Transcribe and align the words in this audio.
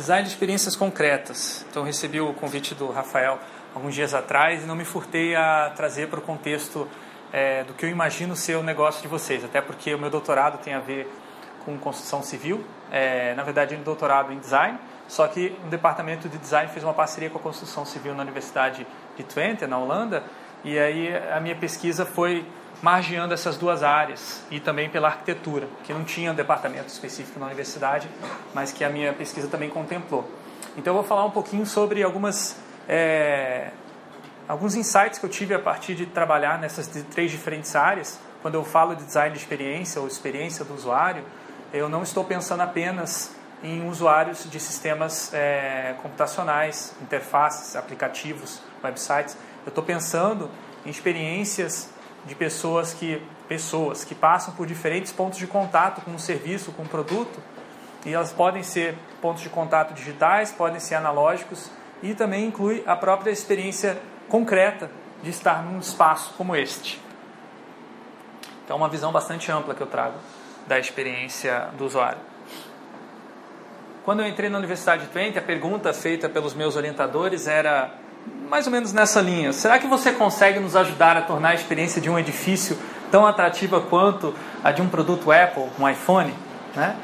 Design 0.00 0.24
de 0.24 0.30
experiências 0.30 0.74
concretas. 0.74 1.66
Então, 1.68 1.82
recebi 1.82 2.22
o 2.22 2.32
convite 2.32 2.74
do 2.74 2.90
Rafael 2.90 3.38
alguns 3.74 3.94
dias 3.94 4.14
atrás 4.14 4.64
e 4.64 4.66
não 4.66 4.74
me 4.74 4.86
furtei 4.86 5.36
a 5.36 5.70
trazer 5.76 6.08
para 6.08 6.18
o 6.18 6.22
contexto 6.22 6.88
é, 7.30 7.64
do 7.64 7.74
que 7.74 7.84
eu 7.84 7.90
imagino 7.90 8.34
ser 8.34 8.56
o 8.56 8.62
negócio 8.62 9.02
de 9.02 9.08
vocês, 9.08 9.44
até 9.44 9.60
porque 9.60 9.94
o 9.94 9.98
meu 9.98 10.08
doutorado 10.08 10.56
tem 10.56 10.72
a 10.72 10.78
ver 10.78 11.06
com 11.66 11.76
construção 11.76 12.22
civil, 12.22 12.64
é, 12.90 13.34
na 13.34 13.42
verdade, 13.42 13.74
um 13.74 13.82
doutorado 13.82 14.32
em 14.32 14.38
design, 14.38 14.78
só 15.06 15.28
que 15.28 15.54
o 15.66 15.68
departamento 15.68 16.30
de 16.30 16.38
design 16.38 16.72
fez 16.72 16.82
uma 16.82 16.94
parceria 16.94 17.28
com 17.28 17.36
a 17.36 17.42
construção 17.42 17.84
civil 17.84 18.14
na 18.14 18.22
Universidade 18.22 18.86
de 19.18 19.22
Twente, 19.22 19.66
na 19.66 19.76
Holanda, 19.76 20.24
e 20.64 20.78
aí 20.78 21.14
a 21.30 21.38
minha 21.40 21.56
pesquisa 21.56 22.06
foi 22.06 22.46
margeando 22.82 23.34
essas 23.34 23.56
duas 23.56 23.82
áreas 23.82 24.42
e 24.50 24.58
também 24.58 24.88
pela 24.88 25.08
arquitetura, 25.08 25.68
que 25.84 25.92
não 25.92 26.04
tinha 26.04 26.32
um 26.32 26.34
departamento 26.34 26.88
específico 26.88 27.38
na 27.38 27.46
universidade, 27.46 28.08
mas 28.54 28.72
que 28.72 28.84
a 28.84 28.88
minha 28.88 29.12
pesquisa 29.12 29.48
também 29.48 29.68
contemplou. 29.68 30.30
Então 30.76 30.92
eu 30.92 31.00
vou 31.00 31.04
falar 31.04 31.24
um 31.24 31.30
pouquinho 31.30 31.66
sobre 31.66 32.02
algumas 32.02 32.56
é, 32.88 33.70
alguns 34.48 34.74
insights 34.74 35.18
que 35.18 35.24
eu 35.24 35.30
tive 35.30 35.54
a 35.54 35.58
partir 35.58 35.94
de 35.94 36.06
trabalhar 36.06 36.58
nessas 36.58 36.86
três 37.10 37.30
diferentes 37.30 37.76
áreas. 37.76 38.18
Quando 38.42 38.54
eu 38.54 38.64
falo 38.64 38.96
de 38.96 39.04
design 39.04 39.32
de 39.32 39.40
experiência 39.40 40.00
ou 40.00 40.08
experiência 40.08 40.64
do 40.64 40.74
usuário, 40.74 41.24
eu 41.72 41.88
não 41.88 42.02
estou 42.02 42.24
pensando 42.24 42.62
apenas 42.62 43.36
em 43.62 43.86
usuários 43.88 44.50
de 44.50 44.58
sistemas 44.58 45.32
é, 45.34 45.94
computacionais, 46.02 46.94
interfaces, 47.02 47.76
aplicativos, 47.76 48.60
websites. 48.82 49.36
Eu 49.64 49.68
estou 49.68 49.84
pensando 49.84 50.50
em 50.84 50.90
experiências 50.90 51.90
de 52.26 52.34
pessoas 52.34 52.92
que 52.92 53.22
pessoas 53.48 54.04
que 54.04 54.14
passam 54.14 54.54
por 54.54 54.64
diferentes 54.64 55.10
pontos 55.10 55.36
de 55.36 55.46
contato 55.46 56.00
com 56.02 56.12
um 56.12 56.18
serviço, 56.18 56.70
com 56.70 56.82
um 56.82 56.86
produto, 56.86 57.42
e 58.06 58.12
elas 58.14 58.32
podem 58.32 58.62
ser 58.62 58.94
pontos 59.20 59.42
de 59.42 59.48
contato 59.48 59.92
digitais, 59.92 60.52
podem 60.52 60.78
ser 60.78 60.94
analógicos 60.94 61.68
e 62.00 62.14
também 62.14 62.46
inclui 62.46 62.82
a 62.86 62.94
própria 62.94 63.30
experiência 63.32 64.00
concreta 64.28 64.88
de 65.20 65.30
estar 65.30 65.64
num 65.64 65.80
espaço 65.80 66.32
como 66.38 66.54
este. 66.54 67.00
Então, 68.64 68.76
uma 68.76 68.88
visão 68.88 69.10
bastante 69.10 69.50
ampla 69.50 69.74
que 69.74 69.80
eu 69.80 69.86
trago 69.88 70.14
da 70.66 70.78
experiência 70.78 71.68
do 71.76 71.84
usuário. 71.84 72.20
Quando 74.04 74.20
eu 74.20 74.28
entrei 74.28 74.48
na 74.48 74.58
Universidade 74.58 75.06
de 75.06 75.08
Twente, 75.08 75.38
a 75.38 75.42
pergunta 75.42 75.92
feita 75.92 76.28
pelos 76.28 76.54
meus 76.54 76.76
orientadores 76.76 77.46
era 77.46 77.92
mais 78.48 78.66
ou 78.66 78.72
menos 78.72 78.92
nessa 78.92 79.20
linha. 79.20 79.52
Será 79.52 79.78
que 79.78 79.86
você 79.86 80.10
consegue 80.10 80.58
nos 80.58 80.74
ajudar 80.74 81.16
a 81.16 81.22
tornar 81.22 81.50
a 81.50 81.54
experiência 81.54 82.00
de 82.00 82.10
um 82.10 82.18
edifício 82.18 82.76
tão 83.10 83.26
atrativa 83.26 83.80
quanto 83.80 84.34
a 84.62 84.72
de 84.72 84.82
um 84.82 84.88
produto 84.88 85.30
Apple, 85.30 85.64
um 85.78 85.88
iPhone? 85.88 86.34
Né? 86.74 86.96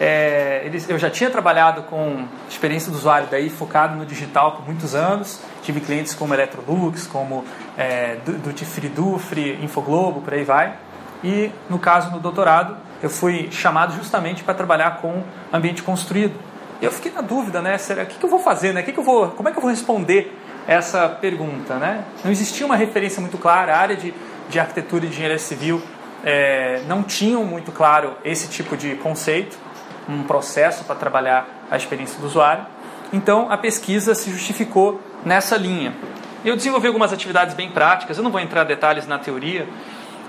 É, 0.00 0.62
eles, 0.64 0.88
eu 0.88 0.98
já 0.98 1.08
tinha 1.08 1.30
trabalhado 1.30 1.82
com 1.82 2.26
experiência 2.48 2.90
do 2.90 2.96
usuário 2.96 3.28
daí 3.30 3.48
focado 3.48 3.94
no 3.94 4.04
digital 4.04 4.52
por 4.52 4.66
muitos 4.66 4.94
anos. 4.94 5.40
Tive 5.62 5.80
clientes 5.80 6.14
como 6.14 6.34
Electrolux, 6.34 7.06
como 7.06 7.44
é, 7.76 8.16
Duty 8.24 8.64
Free 8.64 8.88
Dufre, 8.88 9.58
Infoglobo, 9.62 10.22
por 10.22 10.34
aí 10.34 10.42
vai. 10.42 10.74
E 11.22 11.50
no 11.70 11.78
caso 11.78 12.10
no 12.10 12.18
doutorado, 12.18 12.76
eu 13.02 13.08
fui 13.08 13.48
chamado 13.50 13.94
justamente 13.94 14.42
para 14.42 14.54
trabalhar 14.54 14.98
com 15.02 15.22
ambiente 15.52 15.82
construído. 15.82 16.34
E 16.80 16.84
eu 16.84 16.90
fiquei 16.90 17.12
na 17.12 17.20
dúvida, 17.20 17.62
né? 17.62 17.78
Será, 17.78 18.04
que, 18.04 18.18
que 18.18 18.24
eu 18.24 18.30
vou 18.30 18.40
fazer, 18.40 18.72
né? 18.74 18.82
Que, 18.82 18.92
que 18.92 18.98
eu 18.98 19.04
vou, 19.04 19.28
como 19.28 19.48
é 19.48 19.52
que 19.52 19.58
eu 19.58 19.62
vou 19.62 19.70
responder 19.70 20.36
essa 20.66 21.08
pergunta, 21.08 21.76
né? 21.76 22.04
Não 22.24 22.30
existia 22.30 22.64
uma 22.64 22.76
referência 22.76 23.20
muito 23.20 23.38
clara, 23.38 23.74
a 23.74 23.78
área 23.78 23.96
de, 23.96 24.14
de 24.48 24.58
arquitetura 24.58 25.04
e 25.04 25.08
engenharia 25.08 25.38
civil 25.38 25.82
é, 26.24 26.82
não 26.86 27.02
tinham 27.02 27.44
muito 27.44 27.70
claro 27.70 28.16
esse 28.24 28.48
tipo 28.48 28.76
de 28.76 28.94
conceito, 28.96 29.56
um 30.08 30.22
processo 30.22 30.84
para 30.84 30.94
trabalhar 30.94 31.46
a 31.70 31.76
experiência 31.76 32.18
do 32.18 32.26
usuário. 32.26 32.66
Então 33.12 33.50
a 33.52 33.58
pesquisa 33.58 34.14
se 34.14 34.30
justificou 34.30 35.00
nessa 35.24 35.56
linha. 35.56 35.94
Eu 36.44 36.56
desenvolvi 36.56 36.86
algumas 36.86 37.12
atividades 37.12 37.54
bem 37.54 37.70
práticas, 37.70 38.16
eu 38.16 38.24
não 38.24 38.30
vou 38.30 38.40
entrar 38.40 38.64
em 38.64 38.66
detalhes 38.66 39.06
na 39.06 39.18
teoria, 39.18 39.66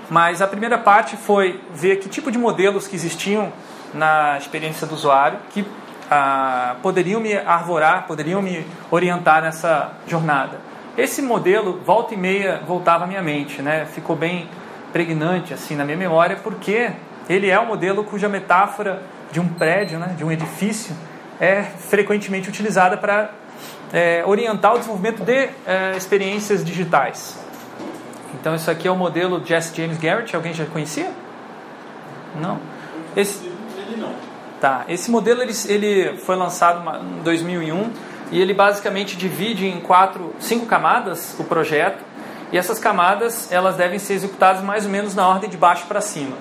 mas 0.08 0.40
a 0.40 0.46
primeira 0.46 0.78
parte 0.78 1.16
foi 1.16 1.60
ver 1.74 1.96
que 1.96 2.08
tipo 2.08 2.30
de 2.30 2.38
modelos 2.38 2.86
que 2.86 2.94
existiam 2.94 3.52
na 3.92 4.36
experiência 4.38 4.86
do 4.86 4.94
usuário 4.94 5.38
que 5.50 5.64
ah, 6.10 6.76
poderiam 6.82 7.20
me 7.20 7.34
arvorar, 7.34 8.06
poderiam 8.06 8.40
me 8.40 8.66
orientar 8.90 9.42
nessa 9.42 9.92
jornada. 10.06 10.58
Esse 10.96 11.20
modelo, 11.20 11.80
volta 11.84 12.14
e 12.14 12.16
meia, 12.16 12.62
voltava 12.66 13.04
à 13.04 13.06
minha 13.06 13.22
mente, 13.22 13.60
né? 13.60 13.86
ficou 13.86 14.16
bem 14.16 14.48
pregnante 14.92 15.52
assim 15.52 15.74
na 15.74 15.84
minha 15.84 15.96
memória, 15.96 16.36
porque 16.42 16.90
ele 17.28 17.50
é 17.50 17.60
um 17.60 17.66
modelo 17.66 18.04
cuja 18.04 18.28
metáfora 18.28 19.02
de 19.30 19.40
um 19.40 19.48
prédio, 19.48 19.98
né, 19.98 20.14
de 20.16 20.24
um 20.24 20.30
edifício, 20.30 20.96
é 21.40 21.62
frequentemente 21.62 22.48
utilizada 22.48 22.96
para 22.96 23.30
é, 23.92 24.22
orientar 24.24 24.74
o 24.74 24.78
desenvolvimento 24.78 25.22
de 25.22 25.50
é, 25.66 25.94
experiências 25.96 26.64
digitais. 26.64 27.38
Então, 28.40 28.54
isso 28.54 28.70
aqui 28.70 28.86
é 28.86 28.90
o 28.90 28.96
modelo 28.96 29.44
Jesse 29.44 29.76
James 29.76 29.98
Garrett. 29.98 30.34
Alguém 30.34 30.52
já 30.52 30.64
conhecia? 30.66 31.10
Não. 32.40 32.58
Esse, 33.16 33.50
ele 33.76 33.96
não. 34.00 34.14
Tá. 34.60 34.84
Esse 34.88 35.10
modelo 35.10 35.42
ele, 35.42 35.52
ele 35.66 36.16
foi 36.18 36.34
lançado 36.34 36.82
em 37.00 37.22
2001 37.22 37.90
e 38.30 38.40
ele 38.40 38.54
basicamente 38.54 39.16
divide 39.16 39.66
em 39.66 39.80
quatro, 39.80 40.34
cinco 40.38 40.66
camadas 40.66 41.36
o 41.38 41.44
projeto. 41.44 42.02
E 42.50 42.56
essas 42.56 42.78
camadas 42.78 43.50
elas 43.52 43.76
devem 43.76 43.98
ser 43.98 44.14
executadas 44.14 44.62
mais 44.62 44.84
ou 44.84 44.90
menos 44.90 45.14
na 45.14 45.28
ordem 45.28 45.50
de 45.50 45.56
baixo 45.56 45.86
para 45.86 46.00
cima. 46.00 46.36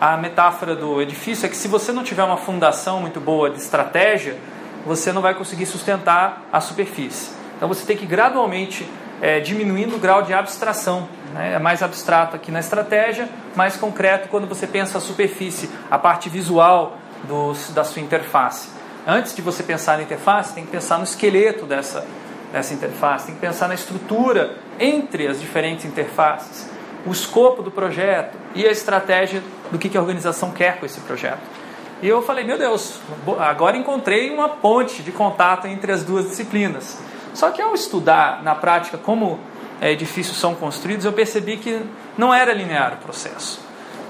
A 0.00 0.16
metáfora 0.16 0.76
do 0.76 1.00
edifício 1.00 1.46
é 1.46 1.48
que 1.48 1.56
se 1.56 1.66
você 1.66 1.90
não 1.90 2.04
tiver 2.04 2.22
uma 2.22 2.36
fundação 2.36 3.00
muito 3.00 3.18
boa 3.18 3.50
de 3.50 3.58
estratégia, 3.58 4.36
você 4.84 5.12
não 5.12 5.22
vai 5.22 5.34
conseguir 5.34 5.66
sustentar 5.66 6.46
a 6.52 6.60
superfície. 6.60 7.30
Então 7.56 7.66
você 7.66 7.84
tem 7.84 7.96
que 7.96 8.06
gradualmente 8.06 8.88
é, 9.20 9.40
diminuindo 9.40 9.96
o 9.96 9.98
grau 9.98 10.22
de 10.22 10.34
abstração. 10.34 11.08
Né? 11.32 11.54
É 11.54 11.58
mais 11.58 11.82
abstrato 11.82 12.36
aqui 12.36 12.52
na 12.52 12.60
estratégia, 12.60 13.28
mais 13.56 13.76
concreto 13.76 14.28
quando 14.28 14.46
você 14.46 14.66
pensa 14.66 14.98
a 14.98 15.00
superfície, 15.00 15.70
a 15.90 15.98
parte 15.98 16.28
visual 16.28 16.98
da 17.74 17.84
sua 17.84 18.02
interface. 18.02 18.68
Antes 19.06 19.34
de 19.34 19.42
você 19.42 19.62
pensar 19.62 19.96
na 19.96 20.02
interface, 20.02 20.52
tem 20.52 20.64
que 20.64 20.70
pensar 20.70 20.98
no 20.98 21.04
esqueleto 21.04 21.64
dessa, 21.64 22.06
dessa 22.52 22.74
interface, 22.74 23.26
tem 23.26 23.34
que 23.34 23.40
pensar 23.40 23.68
na 23.68 23.74
estrutura 23.74 24.56
entre 24.80 25.26
as 25.26 25.40
diferentes 25.40 25.84
interfaces, 25.84 26.68
o 27.06 27.12
escopo 27.12 27.62
do 27.62 27.70
projeto 27.70 28.36
e 28.54 28.66
a 28.66 28.70
estratégia 28.70 29.42
do 29.70 29.78
que 29.78 29.96
a 29.96 30.00
organização 30.00 30.50
quer 30.50 30.78
com 30.78 30.86
esse 30.86 31.00
projeto. 31.00 31.40
E 32.02 32.08
eu 32.08 32.20
falei, 32.20 32.44
meu 32.44 32.58
Deus, 32.58 33.00
agora 33.38 33.76
encontrei 33.76 34.30
uma 34.30 34.48
ponte 34.48 35.02
de 35.02 35.12
contato 35.12 35.66
entre 35.66 35.92
as 35.92 36.02
duas 36.02 36.28
disciplinas. 36.28 36.98
Só 37.32 37.50
que 37.50 37.62
ao 37.62 37.74
estudar 37.74 38.42
na 38.42 38.54
prática 38.54 38.98
como 38.98 39.38
é, 39.80 39.92
edifícios 39.92 40.36
são 40.36 40.54
construídos, 40.54 41.04
eu 41.04 41.12
percebi 41.12 41.56
que 41.56 41.80
não 42.18 42.32
era 42.34 42.52
linear 42.52 42.94
o 42.94 42.96
processo. 42.96 43.65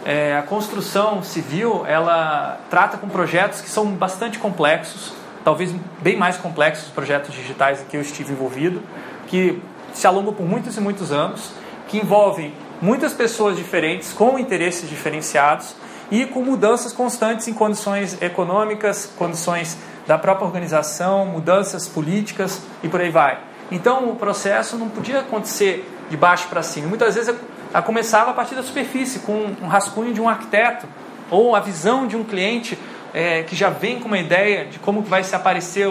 É, 0.09 0.37
a 0.39 0.43
construção 0.43 1.21
civil 1.21 1.84
ela 1.84 2.61
trata 2.71 2.97
com 2.97 3.09
projetos 3.09 3.61
que 3.61 3.69
são 3.69 3.87
bastante 3.87 4.39
complexos, 4.39 5.12
talvez 5.44 5.75
bem 6.00 6.17
mais 6.17 6.37
complexos 6.37 6.87
os 6.87 6.93
projetos 6.93 7.34
digitais 7.34 7.81
em 7.81 7.87
que 7.87 7.97
eu 7.97 8.00
estive 8.00 8.33
envolvido, 8.33 8.81
que 9.27 9.61
se 9.93 10.06
alongam 10.06 10.33
por 10.33 10.47
muitos 10.47 10.77
e 10.77 10.81
muitos 10.81 11.11
anos, 11.11 11.50
que 11.89 11.99
envolvem 11.99 12.55
muitas 12.81 13.12
pessoas 13.12 13.56
diferentes 13.56 14.12
com 14.12 14.39
interesses 14.39 14.89
diferenciados 14.89 15.75
e 16.09 16.25
com 16.25 16.41
mudanças 16.41 16.93
constantes 16.93 17.49
em 17.49 17.53
condições 17.53 18.22
econômicas, 18.22 19.11
condições 19.19 19.77
da 20.06 20.16
própria 20.16 20.47
organização, 20.47 21.27
mudanças 21.27 21.89
políticas 21.89 22.62
e 22.81 22.89
por 22.89 23.00
aí 23.00 23.11
vai. 23.11 23.41
Então 23.72 24.09
o 24.09 24.15
processo 24.15 24.77
não 24.77 24.89
podia 24.89 25.19
acontecer 25.19 25.84
de 26.09 26.16
baixo 26.16 26.47
para 26.47 26.62
cima. 26.62 26.87
Muitas 26.87 27.16
vezes 27.16 27.34
a 27.77 27.83
começava 27.83 28.31
a 28.31 28.33
partir 28.33 28.55
da 28.55 28.63
superfície, 28.63 29.19
com 29.19 29.55
um 29.61 29.67
rascunho 29.67 30.15
de 30.15 30.19
um 30.19 30.27
arquiteto, 30.27 30.87
ou 31.31 31.55
a 31.55 31.61
visão 31.61 32.07
de 32.07 32.17
um 32.17 32.25
cliente 32.25 32.79
é, 33.13 33.43
que 33.43 33.55
já 33.55 33.69
vem 33.69 34.01
com 34.01 34.09
uma 34.09 34.17
ideia 34.17 34.65
de 34.65 34.79
como 34.79 35.03
vai 35.03 35.23
se 35.23 35.37
aparecer, 35.37 35.87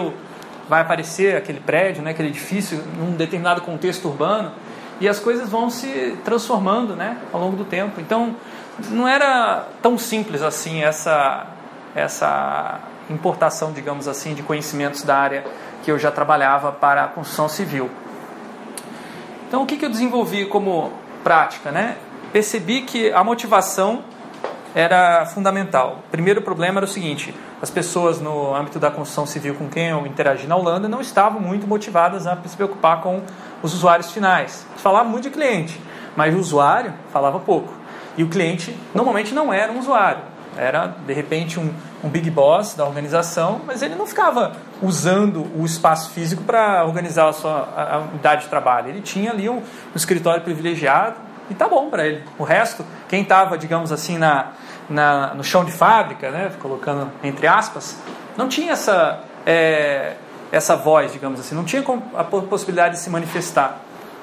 vai 0.68 0.80
aparecer 0.80 1.36
aquele 1.36 1.60
prédio, 1.60 2.02
né, 2.02 2.10
aquele 2.10 2.30
edifício, 2.30 2.82
num 2.98 3.12
determinado 3.12 3.60
contexto 3.60 4.08
urbano, 4.08 4.50
e 5.00 5.08
as 5.08 5.20
coisas 5.20 5.48
vão 5.48 5.70
se 5.70 6.18
transformando 6.24 6.96
né, 6.96 7.18
ao 7.32 7.40
longo 7.40 7.56
do 7.56 7.64
tempo. 7.64 8.00
Então, 8.00 8.34
não 8.88 9.06
era 9.06 9.68
tão 9.80 9.96
simples 9.96 10.42
assim 10.42 10.82
essa, 10.82 11.46
essa 11.94 12.80
importação, 13.08 13.70
digamos 13.70 14.08
assim, 14.08 14.34
de 14.34 14.42
conhecimentos 14.42 15.04
da 15.04 15.16
área 15.16 15.44
que 15.84 15.92
eu 15.92 16.00
já 16.00 16.10
trabalhava 16.10 16.72
para 16.72 17.04
a 17.04 17.06
construção 17.06 17.48
civil. 17.48 17.88
Então, 19.46 19.62
o 19.62 19.66
que, 19.66 19.76
que 19.76 19.84
eu 19.84 19.90
desenvolvi 19.90 20.46
como 20.46 21.05
prática, 21.26 21.72
né? 21.72 21.96
Percebi 22.32 22.82
que 22.82 23.10
a 23.10 23.24
motivação 23.24 24.04
era 24.72 25.26
fundamental. 25.26 26.04
O 26.06 26.10
primeiro 26.12 26.40
problema 26.40 26.78
era 26.78 26.84
o 26.84 26.88
seguinte: 26.88 27.34
as 27.60 27.68
pessoas 27.68 28.20
no 28.20 28.54
âmbito 28.54 28.78
da 28.78 28.92
construção 28.92 29.26
civil 29.26 29.56
com 29.56 29.68
quem 29.68 29.88
eu 29.88 30.06
interagi 30.06 30.46
na 30.46 30.54
Holanda 30.54 30.88
não 30.88 31.00
estavam 31.00 31.40
muito 31.40 31.66
motivadas 31.66 32.28
a 32.28 32.38
se 32.46 32.54
preocupar 32.54 33.00
com 33.00 33.22
os 33.60 33.74
usuários 33.74 34.12
finais. 34.12 34.64
Falava 34.76 35.08
muito 35.08 35.24
de 35.24 35.30
cliente, 35.30 35.80
mas 36.14 36.32
o 36.32 36.38
usuário 36.38 36.94
falava 37.12 37.40
pouco. 37.40 37.74
E 38.16 38.22
o 38.22 38.28
cliente 38.28 38.78
normalmente 38.94 39.34
não 39.34 39.52
era 39.52 39.72
um 39.72 39.80
usuário. 39.80 40.22
Era, 40.56 40.86
de 41.06 41.12
repente, 41.12 41.60
um, 41.60 41.72
um 42.02 42.08
big 42.08 42.30
boss 42.30 42.74
da 42.74 42.84
organização, 42.84 43.60
mas 43.66 43.82
ele 43.82 43.94
não 43.94 44.06
ficava 44.06 44.52
usando 44.80 45.46
o 45.54 45.64
espaço 45.64 46.10
físico 46.10 46.42
para 46.42 46.84
organizar 46.84 47.28
a 47.28 47.32
sua 47.32 47.68
a, 47.76 47.94
a 47.96 47.98
unidade 47.98 48.44
de 48.44 48.48
trabalho. 48.48 48.88
Ele 48.88 49.00
tinha 49.00 49.30
ali 49.30 49.48
um, 49.48 49.58
um 49.58 49.96
escritório 49.96 50.42
privilegiado 50.42 51.16
e 51.50 51.54
tá 51.54 51.68
bom 51.68 51.88
para 51.90 52.06
ele. 52.06 52.24
O 52.38 52.44
resto, 52.44 52.84
quem 53.08 53.22
estava, 53.22 53.56
digamos 53.56 53.92
assim, 53.92 54.18
na, 54.18 54.52
na, 54.88 55.34
no 55.34 55.44
chão 55.44 55.64
de 55.64 55.72
fábrica, 55.72 56.30
né, 56.30 56.52
colocando 56.60 57.10
entre 57.22 57.46
aspas, 57.46 57.96
não 58.36 58.48
tinha 58.48 58.72
essa, 58.72 59.20
é, 59.44 60.14
essa 60.50 60.76
voz, 60.76 61.12
digamos 61.12 61.40
assim, 61.40 61.54
não 61.54 61.64
tinha 61.64 61.82
a 62.16 62.24
possibilidade 62.24 62.94
de 62.94 63.00
se 63.00 63.10
manifestar 63.10 63.80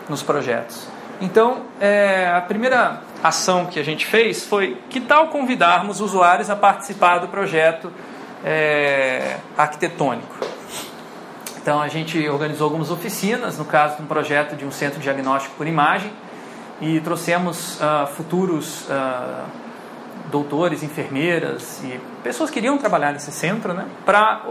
nos 0.10 0.22
projetos. 0.22 0.88
Então, 1.24 1.62
é, 1.80 2.28
a 2.36 2.42
primeira 2.42 3.00
ação 3.24 3.68
que 3.68 3.80
a 3.80 3.84
gente 3.84 4.06
fez 4.06 4.46
foi 4.46 4.78
que 4.90 5.00
tal 5.00 5.30
convidarmos 5.30 6.02
usuários 6.02 6.50
a 6.50 6.56
participar 6.56 7.20
do 7.20 7.30
projeto 7.30 7.90
é, 8.44 9.38
arquitetônico. 9.58 10.36
Então, 11.62 11.82
a 11.82 11.88
gente 11.88 12.28
organizou 12.28 12.66
algumas 12.66 12.92
oficinas, 12.92 13.58
no 13.58 13.64
caso 13.64 13.96
de 13.96 14.02
um 14.02 14.06
projeto 14.06 14.58
de 14.58 14.66
um 14.66 14.72
centro 14.72 14.98
de 14.98 15.04
diagnóstico 15.04 15.56
por 15.56 15.66
imagem, 15.66 16.12
e 16.82 17.00
trouxemos 17.00 17.80
uh, 17.80 18.06
futuros 18.08 18.82
uh, 18.90 19.46
doutores, 20.30 20.84
enfermeiras 20.84 21.82
e 21.86 22.02
pessoas 22.22 22.50
que 22.50 22.60
iriam 22.60 22.78
trabalhar 22.78 23.14
nesse 23.14 23.32
centro, 23.32 23.74
né, 23.74 23.86
para 24.06 24.42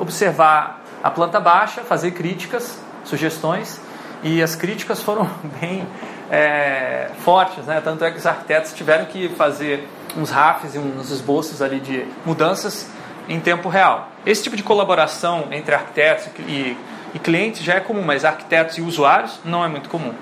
observar 0.00 0.82
a 1.02 1.10
planta 1.10 1.38
baixa, 1.38 1.82
fazer 1.82 2.12
críticas, 2.12 2.78
sugestões, 3.04 3.78
e 4.22 4.42
as 4.42 4.56
críticas 4.56 5.02
foram 5.02 5.28
bem 5.60 5.86
é, 6.30 7.10
fortes, 7.20 7.64
né? 7.64 7.80
Tanto 7.82 8.04
é 8.04 8.10
que 8.10 8.18
os 8.18 8.26
arquitetos 8.26 8.72
tiveram 8.72 9.04
que 9.06 9.28
fazer 9.30 9.88
uns 10.16 10.30
RAFs 10.30 10.74
e 10.74 10.78
uns 10.78 11.10
esboços 11.10 11.60
ali 11.60 11.80
de 11.80 12.06
mudanças 12.24 12.88
em 13.28 13.40
tempo 13.40 13.68
real. 13.68 14.08
Esse 14.24 14.42
tipo 14.42 14.56
de 14.56 14.62
colaboração 14.62 15.48
entre 15.50 15.74
arquitetos 15.74 16.28
e, 16.46 16.76
e 17.14 17.18
clientes 17.18 17.62
já 17.62 17.74
é 17.74 17.80
comum, 17.80 18.02
mas 18.02 18.24
arquitetos 18.24 18.78
e 18.78 18.80
usuários 18.80 19.40
não 19.44 19.64
é 19.64 19.68
muito 19.68 19.88
comum. 19.88 20.12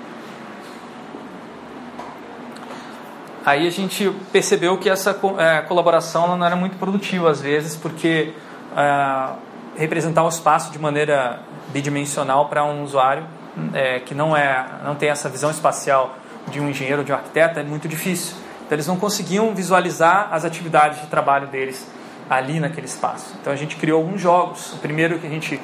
Aí 3.45 3.67
a 3.67 3.71
gente 3.71 4.09
percebeu 4.31 4.77
que 4.77 4.89
essa 4.89 5.19
é, 5.37 5.61
colaboração 5.61 6.37
não 6.37 6.45
era 6.45 6.55
muito 6.55 6.77
produtiva 6.77 7.29
às 7.29 7.41
vezes, 7.41 7.75
porque 7.75 8.33
é, 8.75 9.29
representar 9.77 10.23
o 10.23 10.29
espaço 10.29 10.71
de 10.71 10.79
maneira 10.79 11.41
bidimensional 11.73 12.47
para 12.47 12.63
um 12.63 12.83
usuário 12.83 13.25
é, 13.73 13.99
que 13.99 14.13
não, 14.13 14.35
é, 14.35 14.65
não 14.83 14.95
tem 14.95 15.09
essa 15.09 15.29
visão 15.29 15.51
espacial 15.51 16.15
de 16.49 16.59
um 16.59 16.69
engenheiro 16.69 16.99
ou 16.99 17.05
de 17.05 17.11
um 17.11 17.15
arquiteto 17.15 17.59
é 17.59 17.63
muito 17.63 17.87
difícil. 17.87 18.35
Então 18.65 18.75
eles 18.75 18.87
não 18.87 18.97
conseguiam 18.97 19.53
visualizar 19.53 20.29
as 20.31 20.45
atividades 20.45 21.01
de 21.01 21.07
trabalho 21.07 21.47
deles 21.47 21.87
ali 22.29 22.59
naquele 22.59 22.87
espaço. 22.87 23.33
Então 23.39 23.51
a 23.51 23.55
gente 23.55 23.75
criou 23.75 24.01
alguns 24.01 24.21
jogos. 24.21 24.73
O 24.73 24.77
primeiro 24.77 25.19
que 25.19 25.27
a 25.27 25.29
gente 25.29 25.59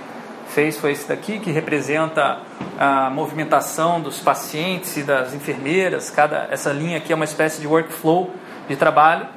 fez 0.49 0.77
foi 0.77 0.91
esse 0.91 1.07
daqui, 1.07 1.39
que 1.39 1.51
representa 1.51 2.39
a 2.77 3.09
movimentação 3.09 4.01
dos 4.01 4.19
pacientes 4.19 4.97
e 4.97 5.03
das 5.03 5.33
enfermeiras. 5.33 6.09
Cada, 6.09 6.47
essa 6.51 6.71
linha 6.71 6.97
aqui 6.97 7.11
é 7.11 7.15
uma 7.15 7.25
espécie 7.25 7.61
de 7.61 7.67
workflow 7.67 8.31
de 8.67 8.75
trabalho 8.75 9.27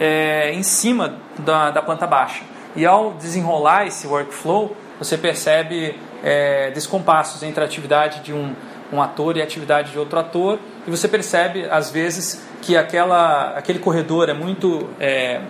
é, 0.00 0.52
em 0.52 0.62
cima 0.62 1.16
da, 1.38 1.70
da 1.70 1.82
planta 1.82 2.06
baixa. 2.06 2.42
E 2.74 2.86
ao 2.86 3.12
desenrolar 3.12 3.86
esse 3.86 4.06
workflow, 4.06 4.74
você 4.98 5.18
percebe 5.18 5.98
é, 6.22 6.70
descompassos 6.70 7.42
entre 7.42 7.62
a 7.62 7.66
atividade 7.66 8.20
de 8.20 8.32
um, 8.32 8.54
um 8.92 9.00
ator 9.00 9.36
e 9.36 9.40
a 9.40 9.44
atividade 9.44 9.92
de 9.92 9.98
outro 9.98 10.18
ator, 10.18 10.58
e 10.86 10.90
você 10.90 11.08
percebe, 11.08 11.66
às 11.70 11.90
vezes, 11.90 12.42
que 12.60 12.76
aquela, 12.76 13.54
aquele 13.56 13.78
corredor 13.78 14.28
é 14.28 14.34
muito, 14.34 14.88
é, 15.00 15.40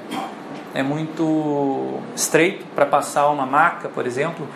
é 0.74 0.82
muito 0.82 2.00
estreito 2.14 2.64
para 2.74 2.86
passar 2.86 3.28
uma 3.28 3.44
maca, 3.46 3.88
por 3.88 4.06
exemplo, 4.06 4.48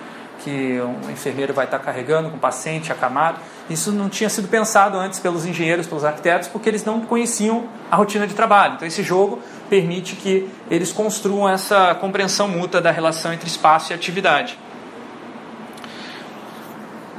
que 0.45 0.81
um 0.81 1.11
enfermeiro 1.11 1.53
vai 1.53 1.65
estar 1.65 1.79
carregando 1.81 2.31
com 2.31 2.37
o 2.37 2.39
paciente 2.39 2.93
acamado. 2.93 3.41
Isso 3.69 3.91
não 3.91 4.09
tinha 4.09 4.29
sido 4.31 4.47
pensado 4.47 4.97
antes 4.97 5.19
pelos 5.19 5.45
engenheiros, 5.45 5.89
pelos 5.89 6.05
arquitetos, 6.05 6.47
porque 6.47 6.69
eles 6.69 6.85
não 6.85 7.01
conheciam 7.01 7.65
a 7.91 7.97
rotina 7.97 8.29
de 8.29 8.35
trabalho. 8.35 8.75
Então, 8.75 8.87
esse 8.87 9.03
jogo 9.03 9.41
permite 9.69 10.15
que 10.15 10.49
eles 10.71 10.93
construam 10.93 11.49
essa 11.49 11.95
compreensão 11.97 12.47
mútua 12.47 12.81
da 12.81 12.93
relação 12.93 13.33
entre 13.33 13.49
espaço 13.49 13.93
e 13.93 13.95
atividade. 13.95 14.57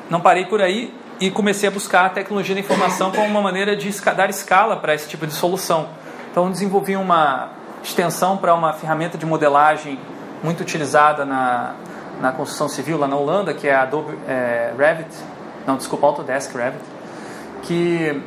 Não 0.10 0.22
parei 0.22 0.46
por 0.46 0.62
aí 0.62 0.94
e 1.20 1.32
comecei 1.32 1.68
a 1.68 1.72
buscar 1.72 2.06
a 2.06 2.10
tecnologia 2.10 2.54
da 2.54 2.62
informação 2.62 3.12
como 3.12 3.26
uma 3.26 3.42
maneira 3.42 3.76
de 3.76 3.90
dar 4.16 4.30
escala 4.30 4.78
para 4.78 4.94
esse 4.94 5.08
tipo 5.08 5.26
de 5.26 5.34
solução. 5.34 5.90
Então, 6.32 6.52
desenvolvi 6.52 6.96
uma 6.96 7.50
extensão 7.84 8.38
para 8.38 8.54
uma 8.54 8.74
ferramenta 8.74 9.18
de 9.18 9.26
modelagem 9.26 10.00
muito 10.44 10.62
utilizada 10.62 11.26
na, 11.26 11.74
na 12.22 12.32
construção 12.32 12.70
civil 12.70 12.98
lá 12.98 13.08
na 13.08 13.16
Holanda, 13.16 13.54
que 13.54 13.68
é 13.68 13.74
a 13.74 13.82
Adobe 13.84 14.18
é, 14.28 14.74
Revit, 14.78 15.10
não, 15.66 15.76
desculpa, 15.76 16.06
Autodesk 16.08 16.56
Revit, 16.56 16.84
que 17.64 18.22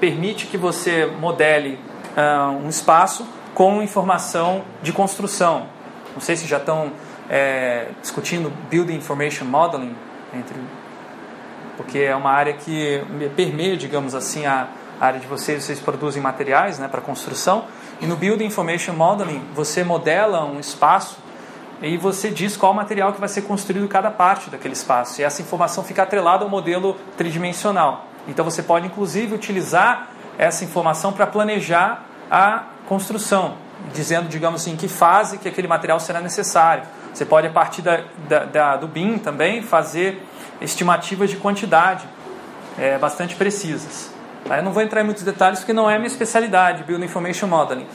permite 0.00 0.46
que 0.46 0.56
você 0.56 1.06
modele 1.06 1.78
uh, 2.16 2.50
um 2.64 2.68
espaço 2.68 3.26
com 3.54 3.82
informação 3.82 4.62
de 4.82 4.92
construção. 4.92 5.66
Não 6.14 6.20
sei 6.20 6.34
se 6.34 6.46
já 6.46 6.56
estão 6.56 6.92
é, 7.28 7.88
discutindo 8.00 8.52
Building 8.70 8.96
Information 8.96 9.44
Modeling 9.44 9.94
entre 10.34 10.56
porque 11.80 12.00
é 12.00 12.14
uma 12.14 12.30
área 12.30 12.52
que 12.52 13.02
permeia, 13.34 13.74
digamos 13.74 14.14
assim, 14.14 14.44
a 14.44 14.68
área 15.00 15.18
de 15.18 15.26
vocês, 15.26 15.64
vocês 15.64 15.80
produzem 15.80 16.22
materiais 16.22 16.78
né, 16.78 16.86
para 16.86 17.00
construção, 17.00 17.64
e 18.02 18.06
no 18.06 18.16
Building 18.16 18.44
Information 18.44 18.92
Modeling 18.92 19.42
você 19.54 19.82
modela 19.82 20.44
um 20.44 20.60
espaço 20.60 21.16
e 21.80 21.96
você 21.96 22.28
diz 22.28 22.54
qual 22.54 22.74
material 22.74 23.14
que 23.14 23.18
vai 23.18 23.30
ser 23.30 23.42
construído 23.42 23.88
cada 23.88 24.10
parte 24.10 24.50
daquele 24.50 24.74
espaço, 24.74 25.22
e 25.22 25.24
essa 25.24 25.40
informação 25.40 25.82
fica 25.82 26.02
atrelada 26.02 26.44
ao 26.44 26.50
modelo 26.50 26.98
tridimensional. 27.16 28.04
Então 28.28 28.44
você 28.44 28.62
pode 28.62 28.86
inclusive 28.86 29.34
utilizar 29.34 30.10
essa 30.36 30.62
informação 30.66 31.14
para 31.14 31.26
planejar 31.26 32.04
a 32.30 32.64
construção, 32.86 33.54
dizendo, 33.94 34.28
digamos 34.28 34.60
assim, 34.60 34.72
em 34.72 34.76
que 34.76 34.86
fase 34.86 35.38
que 35.38 35.48
aquele 35.48 35.66
material 35.66 35.98
será 35.98 36.20
necessário. 36.20 36.82
Você 37.14 37.24
pode, 37.24 37.46
a 37.46 37.50
partir 37.50 37.80
da, 37.80 38.02
da, 38.28 38.44
da 38.44 38.76
do 38.76 38.86
BIM 38.86 39.16
também, 39.16 39.62
fazer 39.62 40.22
estimativas 40.60 41.30
de 41.30 41.36
quantidade 41.36 42.06
é, 42.78 42.98
bastante 42.98 43.34
precisas. 43.34 44.10
Tá? 44.44 44.58
Eu 44.58 44.62
não 44.62 44.72
vou 44.72 44.82
entrar 44.82 45.00
em 45.00 45.04
muitos 45.04 45.22
detalhes 45.22 45.60
porque 45.60 45.72
não 45.72 45.90
é 45.90 45.96
minha 45.96 46.06
especialidade, 46.06 46.84
Building 46.84 47.04
Information 47.04 47.46
Modeling, 47.46 47.86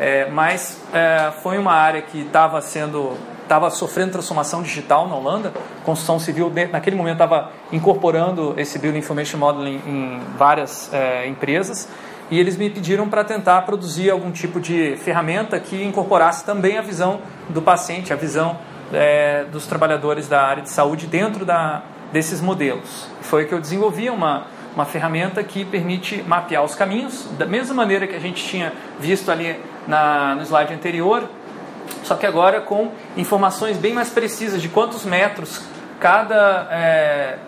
é, 0.00 0.28
mas 0.30 0.80
é, 0.92 1.32
foi 1.42 1.58
uma 1.58 1.72
área 1.72 2.02
que 2.02 2.22
estava 2.22 2.60
sendo 2.60 3.16
estava 3.42 3.68
sofrendo 3.68 4.12
transformação 4.12 4.62
digital 4.62 5.06
na 5.06 5.14
Holanda. 5.14 5.52
Construção 5.84 6.18
civil, 6.18 6.50
naquele 6.70 6.96
momento, 6.96 7.14
estava 7.14 7.50
incorporando 7.70 8.54
esse 8.56 8.78
Building 8.78 9.00
Information 9.00 9.36
Modeling 9.36 9.82
em 9.86 10.20
várias 10.38 10.90
é, 10.92 11.26
empresas. 11.28 11.86
E 12.30 12.40
eles 12.40 12.56
me 12.56 12.70
pediram 12.70 13.10
para 13.10 13.22
tentar 13.24 13.60
produzir 13.62 14.10
algum 14.10 14.30
tipo 14.30 14.58
de 14.58 14.96
ferramenta 14.96 15.60
que 15.60 15.84
incorporasse 15.84 16.46
também 16.46 16.78
a 16.78 16.80
visão 16.80 17.20
do 17.50 17.60
paciente, 17.60 18.10
a 18.10 18.16
visão 18.16 18.56
é, 18.90 19.44
dos 19.52 19.66
trabalhadores 19.66 20.28
da 20.28 20.40
área 20.42 20.62
de 20.62 20.70
saúde 20.70 21.06
dentro 21.06 21.44
da, 21.44 21.82
desses 22.12 22.40
modelos. 22.40 23.06
Foi 23.22 23.46
que 23.46 23.52
eu 23.54 23.60
desenvolvi 23.60 24.10
uma, 24.10 24.46
uma 24.74 24.84
ferramenta 24.84 25.42
que 25.42 25.64
permite 25.64 26.22
mapear 26.22 26.62
os 26.62 26.74
caminhos, 26.74 27.26
da 27.38 27.46
mesma 27.46 27.74
maneira 27.74 28.06
que 28.06 28.14
a 28.14 28.20
gente 28.20 28.44
tinha 28.44 28.72
visto 29.00 29.30
ali 29.30 29.58
na, 29.86 30.34
no 30.34 30.42
slide 30.42 30.72
anterior, 30.72 31.28
só 32.04 32.14
que 32.14 32.26
agora 32.26 32.60
com 32.60 32.92
informações 33.16 33.76
bem 33.76 33.92
mais 33.92 34.10
precisas 34.10 34.60
de 34.60 34.68
quantos 34.68 35.04
metros 35.04 35.62
cada, 35.98 36.68
é, 36.70 37.38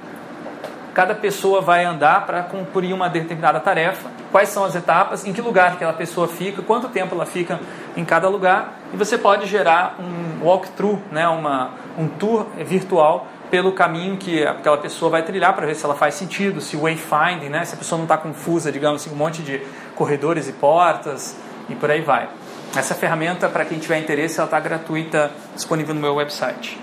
cada 0.92 1.14
pessoa 1.14 1.61
vai 1.61 1.85
andar 1.85 2.25
para 2.25 2.42
cumprir 2.42 2.92
uma 2.94 3.09
determinada 3.09 3.59
tarefa, 3.61 4.09
quais 4.30 4.49
são 4.49 4.64
as 4.64 4.75
etapas, 4.75 5.26
em 5.26 5.33
que 5.33 5.40
lugar 5.40 5.73
aquela 5.73 5.92
pessoa 5.92 6.28
fica, 6.28 6.62
quanto 6.62 6.88
tempo 6.88 7.14
ela 7.14 7.26
fica 7.26 7.61
em 7.97 8.04
cada 8.04 8.28
lugar, 8.28 8.75
e 8.92 8.97
você 8.97 9.18
pode 9.18 9.47
gerar 9.47 9.97
um 9.99 10.44
walkthrough, 10.44 11.00
né, 11.11 11.26
uma, 11.28 11.71
um 11.99 12.09
tour 12.09 12.47
virtual 12.64 13.26
pelo 13.55 13.71
caminho 13.71 14.17
que 14.17 14.45
aquela 14.45 14.79
pessoa 14.79 15.09
vai 15.13 15.23
trilhar 15.23 15.55
para 15.55 15.65
ver 15.65 15.77
se 15.77 15.85
ela 15.85 15.95
faz 15.95 16.17
sentido, 16.17 16.61
se 16.61 16.77
o 16.77 16.81
wayfinding, 16.81 17.49
né, 17.49 17.65
se 17.65 17.77
a 17.77 17.79
pessoa 17.79 17.97
não 17.97 18.05
está 18.05 18.17
confusa, 18.17 18.73
digamos 18.73 19.01
assim, 19.01 19.15
um 19.15 19.17
monte 19.17 19.43
de 19.43 19.63
corredores 19.95 20.49
e 20.49 20.53
portas 20.55 21.37
e 21.69 21.75
por 21.77 21.89
aí 21.89 22.01
vai. 22.01 22.29
Essa 22.75 22.97
ferramenta, 22.97 23.49
para 23.49 23.65
quem 23.65 23.79
tiver 23.79 24.01
interesse, 24.01 24.41
ela 24.41 24.49
está 24.49 24.59
gratuita, 24.59 25.31
disponível 25.55 25.95
no 25.95 26.01
meu 26.01 26.17
website. 26.17 26.77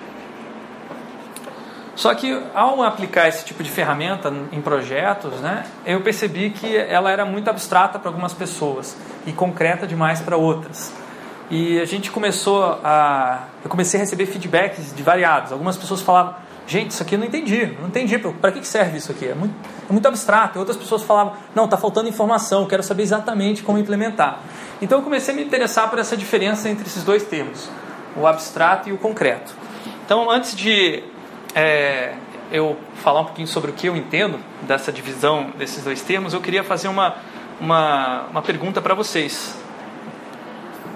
Só 1.93 2.15
que 2.15 2.41
ao 2.53 2.81
aplicar 2.81 3.27
esse 3.27 3.43
tipo 3.43 3.61
de 3.61 3.69
ferramenta 3.69 4.33
em 4.53 4.61
projetos, 4.61 5.41
né, 5.41 5.65
eu 5.85 5.99
percebi 5.99 6.51
que 6.51 6.77
ela 6.77 7.11
era 7.11 7.25
muito 7.25 7.49
abstrata 7.49 7.99
para 7.99 8.07
algumas 8.07 8.33
pessoas 8.33 8.95
e 9.27 9.33
concreta 9.33 9.85
demais 9.85 10.21
para 10.21 10.37
outras. 10.37 10.93
E 11.49 11.81
a 11.81 11.85
gente 11.85 12.09
começou 12.09 12.79
a. 12.81 13.47
Eu 13.61 13.69
comecei 13.69 13.99
a 13.99 14.03
receber 14.03 14.25
feedbacks 14.25 14.95
de 14.95 15.03
variados. 15.03 15.51
Algumas 15.51 15.75
pessoas 15.75 16.01
falavam: 16.01 16.35
gente, 16.71 16.91
isso 16.91 17.03
aqui 17.03 17.15
eu 17.15 17.19
não 17.19 17.25
entendi, 17.25 17.65
não 17.79 17.89
entendi 17.89 18.17
para 18.17 18.49
que 18.53 18.65
serve 18.65 18.97
isso 18.97 19.11
aqui, 19.11 19.27
é 19.27 19.35
muito, 19.35 19.53
é 19.89 19.91
muito 19.91 20.07
abstrato. 20.07 20.57
E 20.57 20.59
outras 20.59 20.77
pessoas 20.77 21.03
falavam, 21.03 21.33
não, 21.53 21.65
está 21.65 21.75
faltando 21.75 22.07
informação, 22.07 22.65
quero 22.65 22.81
saber 22.81 23.03
exatamente 23.03 23.61
como 23.61 23.77
implementar. 23.77 24.39
Então 24.81 24.99
eu 24.99 25.03
comecei 25.03 25.33
a 25.33 25.37
me 25.37 25.43
interessar 25.43 25.89
por 25.89 25.99
essa 25.99 26.15
diferença 26.15 26.69
entre 26.69 26.87
esses 26.87 27.03
dois 27.03 27.23
termos, 27.23 27.69
o 28.15 28.25
abstrato 28.25 28.87
e 28.87 28.93
o 28.93 28.97
concreto. 28.97 29.53
Então, 30.05 30.31
antes 30.31 30.55
de 30.55 31.03
é, 31.53 32.13
eu 32.53 32.77
falar 32.95 33.19
um 33.19 33.25
pouquinho 33.25 33.47
sobre 33.47 33.71
o 33.71 33.73
que 33.73 33.87
eu 33.87 33.95
entendo 33.97 34.39
dessa 34.61 34.93
divisão 34.93 35.51
desses 35.57 35.83
dois 35.83 36.01
termos, 36.01 36.33
eu 36.33 36.39
queria 36.39 36.63
fazer 36.63 36.87
uma, 36.87 37.15
uma, 37.59 38.27
uma 38.31 38.41
pergunta 38.41 38.81
para 38.81 38.95
vocês. 38.95 39.57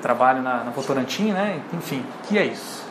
Trabalho 0.01 0.41
na, 0.41 0.63
na 0.63 0.72
Votorantim, 0.72 1.32
né? 1.32 1.60
Enfim, 1.74 2.05
o 2.24 2.27
que 2.27 2.38
é 2.38 2.46
isso? 2.46 2.84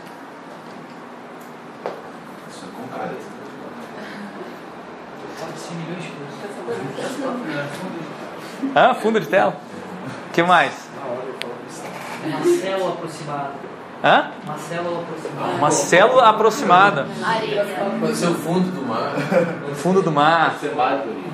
Ah, 8.75 8.95
fundo 8.95 9.21
de 9.21 9.27
tela? 9.27 9.57
O 10.29 10.33
que 10.33 10.43
mais? 10.43 10.73
Uma 12.27 12.45
célula 12.61 12.93
aproximada. 12.93 13.51
Hã? 14.03 14.31
Uma 14.45 14.59
célula 14.59 15.01
aproximada. 15.01 15.53
Uma 15.57 15.71
célula 15.71 16.29
aproximada. 16.29 17.07
Pode 18.01 18.17
ser 18.17 18.27
o 18.29 18.35
fundo 18.35 18.71
do 18.71 18.87
mar. 18.87 19.13
Fundo 19.77 20.03
do 20.03 20.13
mar. 20.13 20.51
Pode 20.51 20.61
ser 20.61 20.75
mármore. 20.75 21.25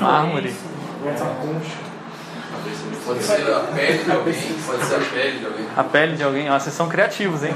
Mármore. 0.00 0.54
Pode 3.04 3.22
ser 3.22 3.52
a 3.52 3.60
pele 3.60 4.04
de 4.04 4.10
alguém. 4.10 4.34
Pode 4.66 4.84
ser 4.84 4.94
a 4.94 4.98
pele 4.98 5.38
de 5.38 5.46
alguém. 5.46 5.66
A 5.76 5.84
pele 5.84 6.16
de 6.16 6.22
alguém. 6.22 6.48
Vocês 6.48 6.74
são 6.74 6.88
criativos, 6.88 7.42
hein? 7.42 7.54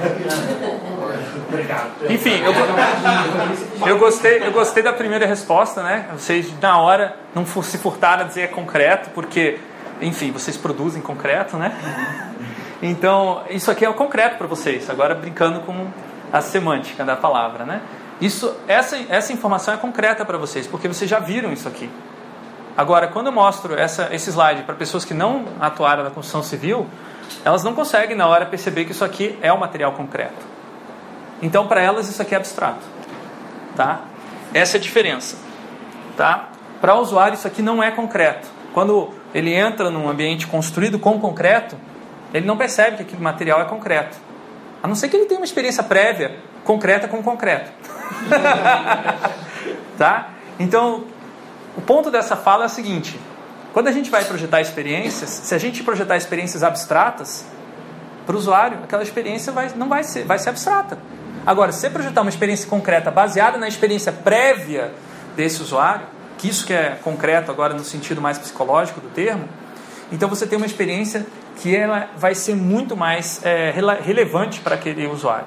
Enfim, 2.08 2.42
eu, 2.42 3.88
eu, 3.88 3.98
gostei, 3.98 4.42
eu 4.42 4.52
gostei 4.52 4.82
da 4.82 4.92
primeira 4.92 5.26
resposta, 5.26 5.82
né? 5.82 6.06
Vocês, 6.12 6.52
na 6.60 6.78
hora, 6.78 7.16
não 7.34 7.46
se 7.46 7.78
furtaram 7.78 8.24
a 8.24 8.26
dizer 8.26 8.42
é 8.42 8.46
concreto, 8.46 9.10
porque, 9.10 9.58
enfim, 10.00 10.32
vocês 10.32 10.56
produzem 10.56 11.00
concreto, 11.00 11.56
né? 11.56 12.32
Então, 12.82 13.42
isso 13.48 13.70
aqui 13.70 13.84
é 13.84 13.88
o 13.88 13.94
concreto 13.94 14.36
para 14.36 14.46
vocês. 14.46 14.90
Agora, 14.90 15.14
brincando 15.14 15.60
com 15.60 15.86
a 16.32 16.40
semântica 16.40 17.04
da 17.04 17.16
palavra, 17.16 17.64
né? 17.64 17.80
Isso, 18.20 18.54
essa, 18.66 18.98
essa 19.08 19.32
informação 19.32 19.74
é 19.74 19.76
concreta 19.76 20.24
para 20.24 20.38
vocês, 20.38 20.66
porque 20.66 20.88
vocês 20.88 21.08
já 21.08 21.18
viram 21.18 21.52
isso 21.52 21.68
aqui. 21.68 21.90
Agora, 22.76 23.07
quando 23.07 23.26
eu 23.26 23.33
mostro 23.33 23.78
essa, 23.78 24.09
esse 24.12 24.31
slide 24.31 24.62
para 24.62 24.75
pessoas 24.75 25.04
que 25.04 25.14
não 25.14 25.45
atuaram 25.61 26.02
na 26.02 26.11
construção 26.11 26.43
civil, 26.43 26.87
elas 27.45 27.62
não 27.62 27.75
conseguem 27.75 28.16
na 28.16 28.26
hora 28.26 28.47
perceber 28.47 28.85
que 28.85 28.93
isso 28.93 29.04
aqui 29.04 29.38
é 29.40 29.52
o 29.52 29.59
material 29.59 29.93
concreto. 29.93 30.54
Então, 31.40 31.66
para 31.69 31.81
elas, 31.81 32.09
isso 32.09 32.21
aqui 32.21 32.35
é 32.35 32.38
abstrato. 32.38 32.85
Tá? 33.76 34.00
Essa 34.52 34.76
é 34.76 34.78
a 34.78 34.83
diferença. 34.83 35.37
Tá? 36.16 36.49
Para 36.81 36.95
o 36.95 37.00
usuário, 37.00 37.35
isso 37.35 37.47
aqui 37.47 37.62
não 37.62 37.83
é 37.83 37.90
concreto. 37.90 38.49
Quando 38.73 39.11
ele 39.33 39.54
entra 39.54 39.90
num 39.90 40.09
ambiente 40.09 40.47
construído 40.47 40.99
com 40.99 41.21
concreto, 41.21 41.76
ele 42.33 42.47
não 42.47 42.57
percebe 42.57 42.97
que 42.97 43.02
aquele 43.02 43.23
material 43.23 43.61
é 43.61 43.64
concreto. 43.64 44.16
A 44.83 44.88
não 44.88 44.95
ser 44.95 45.09
que 45.09 45.16
ele 45.16 45.26
tenha 45.26 45.38
uma 45.38 45.45
experiência 45.45 45.83
prévia 45.83 46.37
concreta 46.64 47.07
com 47.07 47.23
concreto. 47.23 47.71
tá? 49.97 50.31
Então, 50.59 51.04
o 51.76 51.81
ponto 51.81 52.11
dessa 52.11 52.37
fala 52.37 52.64
é 52.64 52.66
o 52.66 52.71
seguinte: 52.71 53.19
quando 53.73 53.88
a 53.88 53.93
gente 53.93 54.11
vai 54.11 54.25
projetar 54.25 54.61
experiências, 54.61 55.31
se 55.31 55.54
a 55.54 55.59
gente 55.59 55.83
projetar 55.83 56.16
experiências 56.16 56.62
abstratas, 56.62 57.45
para 58.26 58.35
o 58.35 58.38
usuário, 58.38 58.78
aquela 58.83 59.02
experiência 59.02 59.52
vai, 59.52 59.71
não 59.76 59.88
vai 59.88 60.02
ser, 60.02 60.25
vai 60.25 60.38
ser 60.38 60.50
abstrata. 60.50 60.99
Agora, 61.47 61.73
se 61.73 61.81
você 61.81 61.90
projetar 61.90 62.23
uma 62.23 62.31
experiência 62.31 62.69
concreta 62.69 63.11
baseada 63.11 63.59
na 63.59 63.69
experiência 63.69 64.12
prévia 64.12 64.93
desse 65.37 65.61
usuário, 65.61 66.07
que 66.38 66.49
isso 66.49 66.66
que 66.66 66.73
é 66.73 66.99
concreto 67.02 67.50
agora 67.50 67.75
no 67.75 67.85
sentido 67.85 68.21
mais 68.21 68.38
psicológico 68.38 69.00
do 69.00 69.09
termo, 69.09 69.47
então 70.11 70.28
você 70.28 70.47
tem 70.47 70.57
uma 70.57 70.66
experiência 70.66 71.26
que 71.57 71.75
ela 71.75 72.09
vai 72.16 72.35
ser 72.35 72.54
muito 72.54 72.97
mais 72.97 73.45
é, 73.45 73.73
relevante 74.00 74.61
para 74.61 74.75
aquele 74.75 75.07
usuário. 75.07 75.47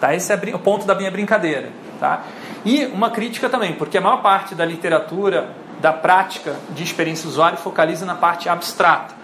Tá? 0.00 0.14
Esse 0.14 0.32
é 0.32 0.36
o 0.54 0.58
ponto 0.58 0.86
da 0.86 0.94
minha 0.94 1.10
brincadeira. 1.10 1.70
Tá? 1.98 2.22
E 2.64 2.86
uma 2.86 3.10
crítica 3.10 3.48
também, 3.48 3.74
porque 3.74 3.98
a 3.98 4.00
maior 4.00 4.22
parte 4.22 4.54
da 4.54 4.64
literatura, 4.64 5.50
da 5.80 5.92
prática 5.92 6.56
de 6.70 6.82
experiência 6.82 7.24
do 7.24 7.28
usuário 7.28 7.58
focaliza 7.58 8.06
na 8.06 8.14
parte 8.14 8.48
abstrata, 8.48 9.14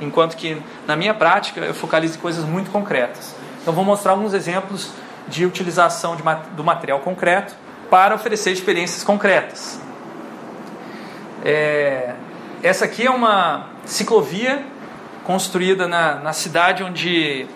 enquanto 0.00 0.36
que 0.36 0.60
na 0.86 0.94
minha 0.94 1.12
prática 1.12 1.60
eu 1.60 1.74
focalizo 1.74 2.18
em 2.18 2.20
coisas 2.20 2.44
muito 2.44 2.70
concretas. 2.70 3.34
Então 3.60 3.74
vou 3.74 3.84
mostrar 3.84 4.12
alguns 4.12 4.32
exemplos 4.32 4.90
de 5.26 5.44
utilização 5.44 6.14
de, 6.14 6.22
do 6.54 6.62
material 6.62 7.00
concreto 7.00 7.54
para 7.90 8.14
oferecer 8.14 8.52
experiências 8.52 9.02
concretas. 9.02 9.80
É, 11.44 12.14
essa 12.62 12.84
aqui 12.84 13.06
é 13.06 13.10
uma 13.10 13.70
ciclovia 13.84 14.64
construída 15.24 15.88
na, 15.88 16.16
na 16.16 16.32
cidade 16.32 16.84
onde 16.84 17.46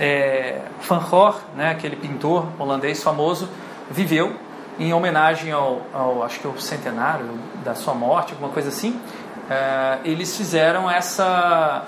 é, 0.00 0.62
Van 0.88 0.98
Gogh, 0.98 1.36
né, 1.54 1.70
aquele 1.70 1.94
pintor 1.94 2.48
holandês 2.58 3.02
famoso, 3.02 3.48
viveu 3.90 4.34
em 4.80 4.94
homenagem 4.94 5.52
ao, 5.52 5.82
ao 5.92 6.22
acho 6.22 6.40
que 6.40 6.46
ao 6.46 6.58
centenário 6.58 7.26
da 7.62 7.74
sua 7.74 7.94
morte, 7.94 8.32
alguma 8.32 8.50
coisa 8.50 8.70
assim. 8.70 8.98
É, 9.48 9.98
eles 10.04 10.34
fizeram 10.36 10.90
essa 10.90 11.86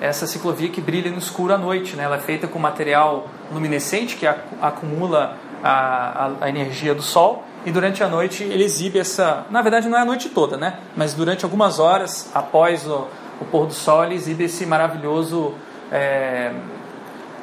essa 0.00 0.28
ciclovia 0.28 0.68
que 0.68 0.80
brilha 0.80 1.10
no 1.10 1.18
escuro 1.18 1.52
à 1.52 1.58
noite. 1.58 1.96
Né? 1.96 2.04
Ela 2.04 2.16
é 2.16 2.20
feita 2.20 2.46
com 2.46 2.56
material 2.58 3.26
luminescente 3.52 4.14
que 4.14 4.26
acumula 4.26 5.36
a, 5.62 5.70
a, 5.70 6.30
a, 6.42 6.48
energia 6.48 6.94
do 6.94 7.02
sol 7.02 7.42
e 7.66 7.72
durante 7.72 8.04
a 8.04 8.08
noite 8.08 8.44
ele 8.44 8.62
exibe 8.62 9.00
essa. 9.00 9.44
Na 9.50 9.60
verdade, 9.60 9.88
não 9.88 9.98
é 9.98 10.02
a 10.02 10.04
noite 10.04 10.28
toda, 10.28 10.56
né? 10.56 10.78
mas 10.96 11.14
durante 11.14 11.44
algumas 11.44 11.80
horas 11.80 12.30
após 12.32 12.86
o, 12.86 13.08
o 13.40 13.44
pôr 13.50 13.66
do 13.66 13.74
sol, 13.74 14.04
ele 14.04 14.14
exibe 14.14 14.44
esse 14.44 14.64
maravilhoso 14.64 15.54
é, 15.90 16.52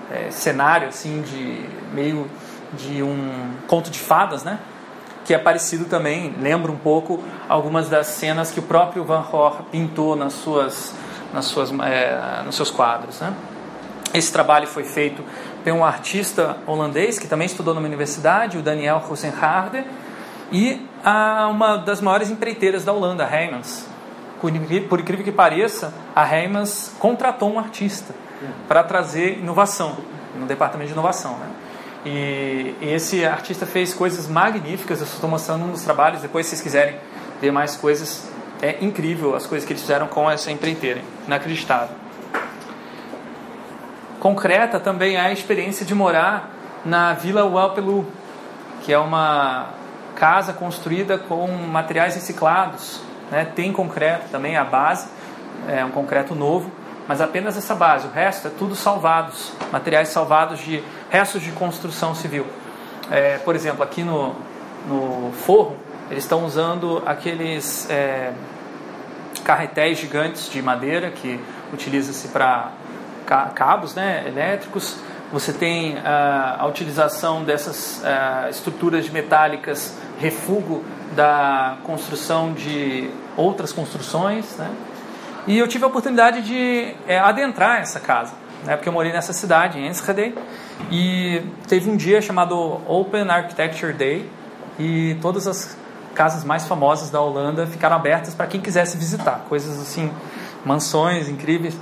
é, 0.10 0.32
cenário 0.32 0.88
assim 0.88 1.22
de 1.22 1.66
meio 1.94 2.30
de 2.78 3.04
um 3.04 3.52
conto 3.68 3.90
de 3.90 4.00
fadas, 4.00 4.44
né? 4.44 4.60
Que 5.26 5.34
é 5.34 5.38
parecido 5.38 5.86
também, 5.86 6.34
lembra 6.40 6.72
um 6.72 6.78
pouco 6.78 7.22
algumas 7.50 7.90
das 7.90 8.08
cenas 8.08 8.52
que 8.52 8.60
o 8.60 8.64
próprio 8.64 9.04
Van 9.04 9.24
Gogh 9.24 9.64
pintou 9.72 10.16
nas 10.16 10.34
suas 10.34 10.94
nas 11.36 11.46
suas, 11.46 11.70
é, 11.82 12.42
nos 12.46 12.56
seus 12.56 12.72
quadros. 12.72 13.20
Né? 13.20 13.34
Esse 14.14 14.32
trabalho 14.32 14.66
foi 14.66 14.86
feito 14.86 15.22
por 15.64 15.74
um 15.74 15.84
artista 15.84 16.58
holandês 16.66 17.20
que 17.20 17.28
também 17.28 17.46
estudou 17.46 17.74
numa 17.74 17.86
universidade, 17.86 18.58
o 18.58 18.62
Daniel 18.62 19.00
Rosenharder, 19.00 19.84
e 20.52 20.88
a, 21.04 21.48
uma 21.50 21.78
das 21.78 22.00
maiores 22.00 22.30
empreiteiras 22.30 22.86
da 22.86 22.94
Holanda, 22.94 23.26
a 23.26 23.42
Heymans. 23.42 23.88
Por 24.40 25.00
incrível 25.00 25.26
que 25.26 25.32
pareça, 25.32 25.94
a 26.16 26.24
Heymans 26.24 26.94
contratou 27.00 27.52
um 27.52 27.60
artista 27.60 28.14
para 28.68 28.84
trazer 28.84 29.40
inovação 29.40 29.98
no 30.40 30.46
departamento 30.46 30.88
de 30.88 30.94
inovação. 30.94 31.38
Né? 31.38 31.48
E, 32.06 32.76
e, 32.82 32.94
esse 32.94 33.26
artista 33.26 33.66
fez 33.66 33.94
coisas 33.94 34.28
magníficas. 34.28 35.00
Eu 35.00 35.06
estou 35.06 35.30
mostrando 35.30 35.66
um 35.66 35.72
dos 35.72 35.82
trabalhos. 35.82 36.22
Depois, 36.22 36.46
se 36.46 36.52
vocês 36.52 36.62
quiserem 36.62 36.96
ver 37.42 37.52
mais 37.52 37.76
coisas, 37.76 38.30
é 38.62 38.78
incrível 38.84 39.36
as 39.36 39.46
coisas 39.48 39.66
que 39.66 39.74
eles 39.74 39.82
fizeram 39.82 40.08
com 40.08 40.30
essa 40.30 40.52
empreiteira, 40.52 41.02
inacreditável. 41.26 41.96
Concreta 44.20 44.80
também 44.80 45.16
é 45.16 45.20
a 45.20 45.32
experiência 45.32 45.86
de 45.86 45.94
morar 45.94 46.52
na 46.86 47.14
Vila 47.14 47.46
Uapelu, 47.46 48.08
que 48.82 48.94
é 48.94 48.98
uma 48.98 49.70
casa 50.16 50.54
construída 50.54 51.18
com 51.18 51.48
materiais 51.48 52.16
reciclados. 52.16 53.02
Né? 53.30 53.46
Tem 53.46 53.72
concreto 53.74 54.30
também, 54.32 54.56
a 54.56 54.64
base 54.64 55.08
é 55.68 55.84
um 55.84 55.92
concreto 55.92 56.36
novo, 56.36 56.72
mas 57.08 57.22
apenas 57.22 57.58
essa 57.58 57.76
base. 57.76 58.08
O 58.08 58.12
resto 58.12 58.48
é 58.48 58.52
tudo 58.52 58.76
salvados, 58.76 59.52
materiais 59.72 60.10
salvados 60.10 60.60
de 60.60 60.84
restos 61.10 61.42
de 61.42 61.52
construção 61.52 62.16
civil. 62.16 62.46
É, 63.12 63.38
por 63.40 63.56
exemplo, 63.56 63.84
aqui 63.84 64.04
no, 64.04 64.36
no 64.88 65.32
forro, 65.32 65.78
eles 66.10 66.24
estão 66.24 66.46
usando 66.46 67.02
aqueles 67.06 67.90
é, 67.90 68.34
carretéis 69.44 70.00
gigantes 70.00 70.50
de 70.50 70.62
madeira 70.62 71.12
que 71.12 71.40
utiliza-se 71.72 72.30
para 72.30 72.72
cabos 73.54 73.96
né, 73.96 74.24
elétricos. 74.28 74.98
Você 75.32 75.52
tem 75.52 75.96
uh, 75.96 76.02
a 76.60 76.66
utilização 76.68 77.44
dessas 77.44 78.02
uh, 78.04 78.50
estruturas 78.50 79.10
metálicas 79.10 79.98
refúgio 80.20 80.84
da 81.16 81.78
construção 81.84 82.54
de 82.54 83.10
outras 83.36 83.74
construções. 83.74 84.56
Né? 84.58 84.70
E 85.48 85.58
eu 85.58 85.68
tive 85.68 85.84
a 85.84 85.88
oportunidade 85.88 86.42
de 86.42 86.96
é, 87.08 87.20
adentrar 87.20 87.80
essa 87.80 88.00
casa, 88.00 88.34
né, 88.64 88.76
porque 88.76 88.90
eu 88.90 88.94
morei 88.94 89.12
nessa 89.12 89.32
cidade, 89.32 89.78
em 89.78 89.88
Enschede, 89.88 90.34
e 90.92 91.42
teve 91.68 91.90
um 91.90 91.96
dia 91.96 92.22
chamado 92.22 92.56
Open 92.88 93.30
Architecture 93.30 93.94
Day, 93.94 94.30
e 94.80 95.16
todas 95.22 95.48
as 95.48 95.78
casas 96.16 96.44
mais 96.44 96.66
famosas 96.66 97.10
da 97.10 97.22
Holanda 97.22 97.68
ficaram 97.68 97.96
abertas 97.96 98.34
para 98.34 98.48
quem 98.48 98.60
quisesse 98.60 98.98
visitar, 98.98 99.46
coisas 99.48 99.80
assim, 99.80 100.12
mansões 100.66 101.30
incríveis. 101.30 101.78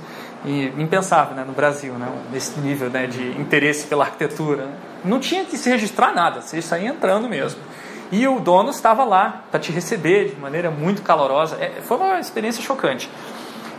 E 0.46 0.66
impensável, 0.76 1.34
né, 1.34 1.42
no 1.42 1.54
Brasil, 1.54 1.94
né, 1.94 2.06
nesse 2.30 2.60
nível 2.60 2.90
né, 2.90 3.06
de 3.06 3.30
interesse 3.40 3.86
pela 3.86 4.04
arquitetura. 4.04 4.68
Não 5.02 5.18
tinha 5.18 5.42
que 5.46 5.56
se 5.56 5.70
registrar 5.70 6.12
nada, 6.14 6.42
você 6.42 6.60
saía 6.60 6.90
entrando 6.90 7.26
mesmo. 7.30 7.58
E 8.12 8.28
o 8.28 8.38
dono 8.38 8.68
estava 8.68 9.04
lá 9.04 9.44
para 9.50 9.58
te 9.58 9.72
receber 9.72 10.34
de 10.34 10.36
maneira 10.36 10.70
muito 10.70 11.00
calorosa. 11.00 11.56
É, 11.56 11.80
foi 11.80 11.96
uma 11.96 12.20
experiência 12.20 12.62
chocante. 12.62 13.08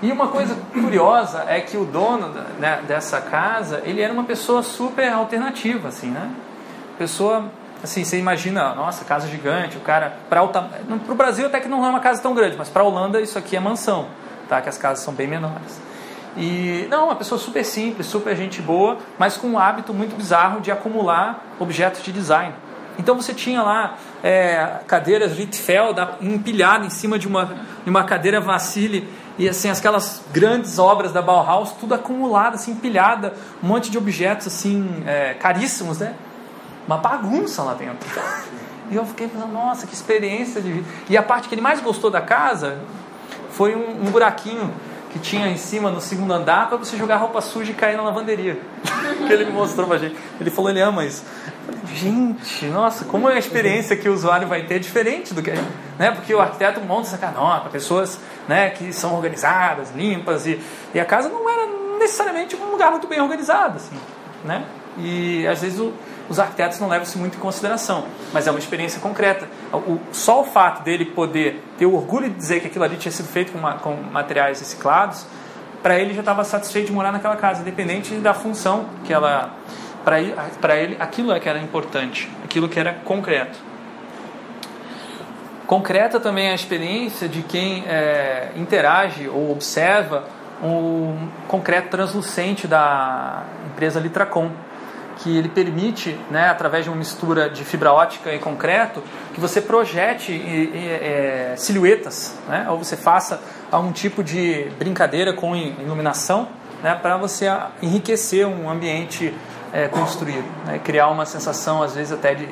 E 0.01 0.11
uma 0.11 0.27
coisa 0.27 0.55
curiosa 0.73 1.45
é 1.47 1.61
que 1.61 1.77
o 1.77 1.85
dono 1.85 2.29
né, 2.59 2.81
dessa 2.87 3.21
casa, 3.21 3.81
ele 3.85 4.01
era 4.01 4.11
uma 4.11 4.23
pessoa 4.23 4.61
super 4.61 5.11
alternativa, 5.11 5.87
assim, 5.87 6.07
né? 6.07 6.29
Pessoa, 6.97 7.45
assim, 7.83 8.03
você 8.03 8.17
imagina, 8.17 8.75
nossa, 8.75 9.05
casa 9.05 9.27
gigante, 9.27 9.77
o 9.77 9.81
cara, 9.81 10.17
para 10.29 10.43
o 10.43 11.15
Brasil 11.15 11.45
até 11.47 11.59
que 11.59 11.67
não 11.67 11.85
é 11.85 11.89
uma 11.89 11.99
casa 11.99 12.21
tão 12.21 12.33
grande, 12.33 12.55
mas 12.57 12.69
para 12.69 12.83
a 12.83 12.85
Holanda 12.85 13.21
isso 13.21 13.37
aqui 13.37 13.55
é 13.55 13.59
mansão, 13.59 14.07
tá? 14.49 14.61
Que 14.61 14.69
as 14.69 14.77
casas 14.77 15.03
são 15.03 15.13
bem 15.13 15.27
menores. 15.27 15.79
E 16.37 16.85
não, 16.89 17.05
uma 17.05 17.15
pessoa 17.15 17.39
super 17.39 17.63
simples, 17.63 18.07
super 18.07 18.35
gente 18.35 18.61
boa, 18.61 18.97
mas 19.17 19.37
com 19.37 19.47
um 19.47 19.57
hábito 19.57 19.93
muito 19.93 20.15
bizarro 20.15 20.59
de 20.59 20.71
acumular 20.71 21.45
objetos 21.59 22.03
de 22.03 22.11
design. 22.11 22.53
Então 22.97 23.15
você 23.15 23.33
tinha 23.33 23.61
lá 23.61 23.95
é, 24.23 24.79
cadeiras 24.87 25.37
Littfeld 25.37 25.99
empilhadas 26.21 26.87
em 26.87 26.89
cima 26.89 27.19
de 27.19 27.27
uma, 27.27 27.45
de 27.83 27.89
uma 27.89 28.03
cadeira 28.03 28.39
Vassili 28.39 29.07
e 29.37 29.49
assim 29.49 29.69
aquelas 29.69 30.21
grandes 30.31 30.79
obras 30.79 31.11
da 31.11 31.21
Bauhaus, 31.21 31.71
tudo 31.73 31.93
acumulado, 31.93 32.55
assim, 32.55 32.71
empilhada, 32.71 33.33
um 33.61 33.67
monte 33.67 33.91
de 33.91 33.97
objetos 33.97 34.47
assim 34.47 35.03
é, 35.05 35.33
caríssimos, 35.33 35.99
né? 35.99 36.15
Uma 36.87 36.97
bagunça 36.97 37.63
lá 37.63 37.73
dentro. 37.73 38.07
E 38.87 38.95
eu 38.95 39.03
fiquei 39.03 39.27
pensando, 39.27 39.51
nossa, 39.51 39.87
que 39.87 39.95
experiência 39.95 40.61
de 40.61 40.71
vida. 40.71 40.87
E 41.09 41.17
a 41.17 41.23
parte 41.23 41.49
que 41.49 41.55
ele 41.55 41.61
mais 41.61 41.81
gostou 41.81 42.11
da 42.11 42.21
casa 42.21 42.77
foi 43.49 43.75
um, 43.75 44.05
um 44.05 44.11
buraquinho 44.11 44.71
que 45.15 45.19
tinha 45.19 45.47
em 45.47 45.55
cima 45.55 45.89
no 45.89 46.01
segundo 46.01 46.33
andar 46.33 46.67
para 46.67 46.75
você 46.75 46.97
jogar 46.97 47.15
roupa 47.15 47.39
suja 47.39 47.71
e 47.71 47.73
cair 47.73 47.95
na 47.95 48.03
lavanderia. 48.03 48.59
que 49.25 49.31
ele 49.31 49.45
me 49.45 49.53
mostrou 49.53 49.87
pra 49.87 49.97
gente. 49.97 50.13
Ele 50.41 50.49
falou, 50.49 50.69
ele 50.69 50.81
ama 50.81 51.05
isso. 51.05 51.23
Gente, 51.93 52.65
nossa, 52.65 53.05
como 53.05 53.29
é 53.29 53.35
a 53.35 53.39
experiência 53.39 53.95
que 53.95 54.09
o 54.09 54.13
usuário 54.13 54.45
vai 54.45 54.63
ter 54.63 54.77
diferente 54.77 55.33
do 55.33 55.41
que. 55.41 55.51
Né? 55.97 56.11
Porque 56.11 56.35
o 56.35 56.41
arquiteto 56.41 56.81
monta 56.81 57.07
essa 57.07 57.17
para 57.17 57.69
pessoas 57.69 58.19
né, 58.45 58.71
que 58.71 58.91
são 58.91 59.15
organizadas, 59.15 59.95
limpas, 59.95 60.45
e, 60.45 60.59
e 60.93 60.99
a 60.99 61.05
casa 61.05 61.29
não 61.29 61.49
era 61.49 61.65
necessariamente 61.97 62.53
um 62.57 62.71
lugar 62.71 62.91
muito 62.91 63.07
bem 63.07 63.21
organizado. 63.21 63.77
Assim, 63.77 63.95
né? 64.43 64.65
E 64.97 65.47
às 65.47 65.61
vezes 65.61 65.79
o, 65.79 65.93
os 66.29 66.39
arquitetos 66.39 66.79
não 66.79 66.87
levam 66.87 67.03
isso 67.03 67.17
muito 67.17 67.37
em 67.37 67.39
consideração, 67.39 68.05
mas 68.33 68.47
é 68.47 68.51
uma 68.51 68.59
experiência 68.59 68.99
concreta. 68.99 69.47
O, 69.71 69.99
só 70.11 70.41
o 70.41 70.43
fato 70.43 70.83
dele 70.83 71.05
poder 71.05 71.63
ter 71.77 71.85
o 71.85 71.93
orgulho 71.93 72.29
de 72.29 72.35
dizer 72.35 72.61
que 72.61 72.67
aquilo 72.67 72.83
ali 72.83 72.97
tinha 72.97 73.11
sido 73.11 73.27
feito 73.27 73.51
com, 73.51 73.59
uma, 73.59 73.73
com 73.75 73.95
materiais 73.95 74.59
reciclados, 74.59 75.25
para 75.83 75.99
ele 75.99 76.13
já 76.13 76.21
estava 76.21 76.43
satisfeito 76.43 76.87
de 76.87 76.93
morar 76.93 77.11
naquela 77.11 77.35
casa, 77.35 77.61
independente 77.61 78.15
da 78.15 78.33
função 78.33 78.85
que 79.03 79.13
ela. 79.13 79.53
Para 80.03 80.77
ele, 80.77 80.97
aquilo 80.99 81.31
é 81.31 81.39
que 81.39 81.49
era 81.49 81.57
importante, 81.57 82.29
aquilo 82.43 82.69
que 82.69 82.79
era 82.79 82.93
concreto. 82.93 83.57
Concreta 85.65 86.19
também 86.19 86.47
é 86.47 86.51
a 86.51 86.55
experiência 86.55 87.27
de 87.27 87.41
quem 87.41 87.83
é, 87.87 88.51
interage 88.55 89.27
ou 89.27 89.51
observa 89.51 90.25
um 90.63 91.27
concreto 91.47 91.89
translucente 91.89 92.67
da 92.67 93.43
empresa 93.71 93.99
Litracom 93.99 94.51
que 95.17 95.37
ele 95.37 95.49
permite, 95.49 96.17
né, 96.29 96.49
através 96.49 96.83
de 96.83 96.89
uma 96.89 96.97
mistura 96.97 97.49
de 97.49 97.63
fibra 97.63 97.91
ótica 97.91 98.33
e 98.33 98.39
concreto, 98.39 99.01
que 99.33 99.39
você 99.39 99.61
projete 99.61 100.33
é, 100.33 101.53
silhuetas, 101.57 102.37
né, 102.47 102.67
ou 102.69 102.77
você 102.77 102.97
faça 102.97 103.41
algum 103.71 103.91
tipo 103.91 104.23
de 104.23 104.69
brincadeira 104.77 105.33
com 105.33 105.55
iluminação, 105.55 106.47
né, 106.83 106.95
para 107.01 107.17
você 107.17 107.47
enriquecer 107.81 108.45
um 108.45 108.69
ambiente 108.69 109.33
é, 109.73 109.87
construído, 109.87 110.45
né, 110.65 110.79
criar 110.83 111.09
uma 111.09 111.25
sensação 111.25 111.81
às 111.81 111.95
vezes 111.95 112.11
até 112.11 112.35
de, 112.35 112.47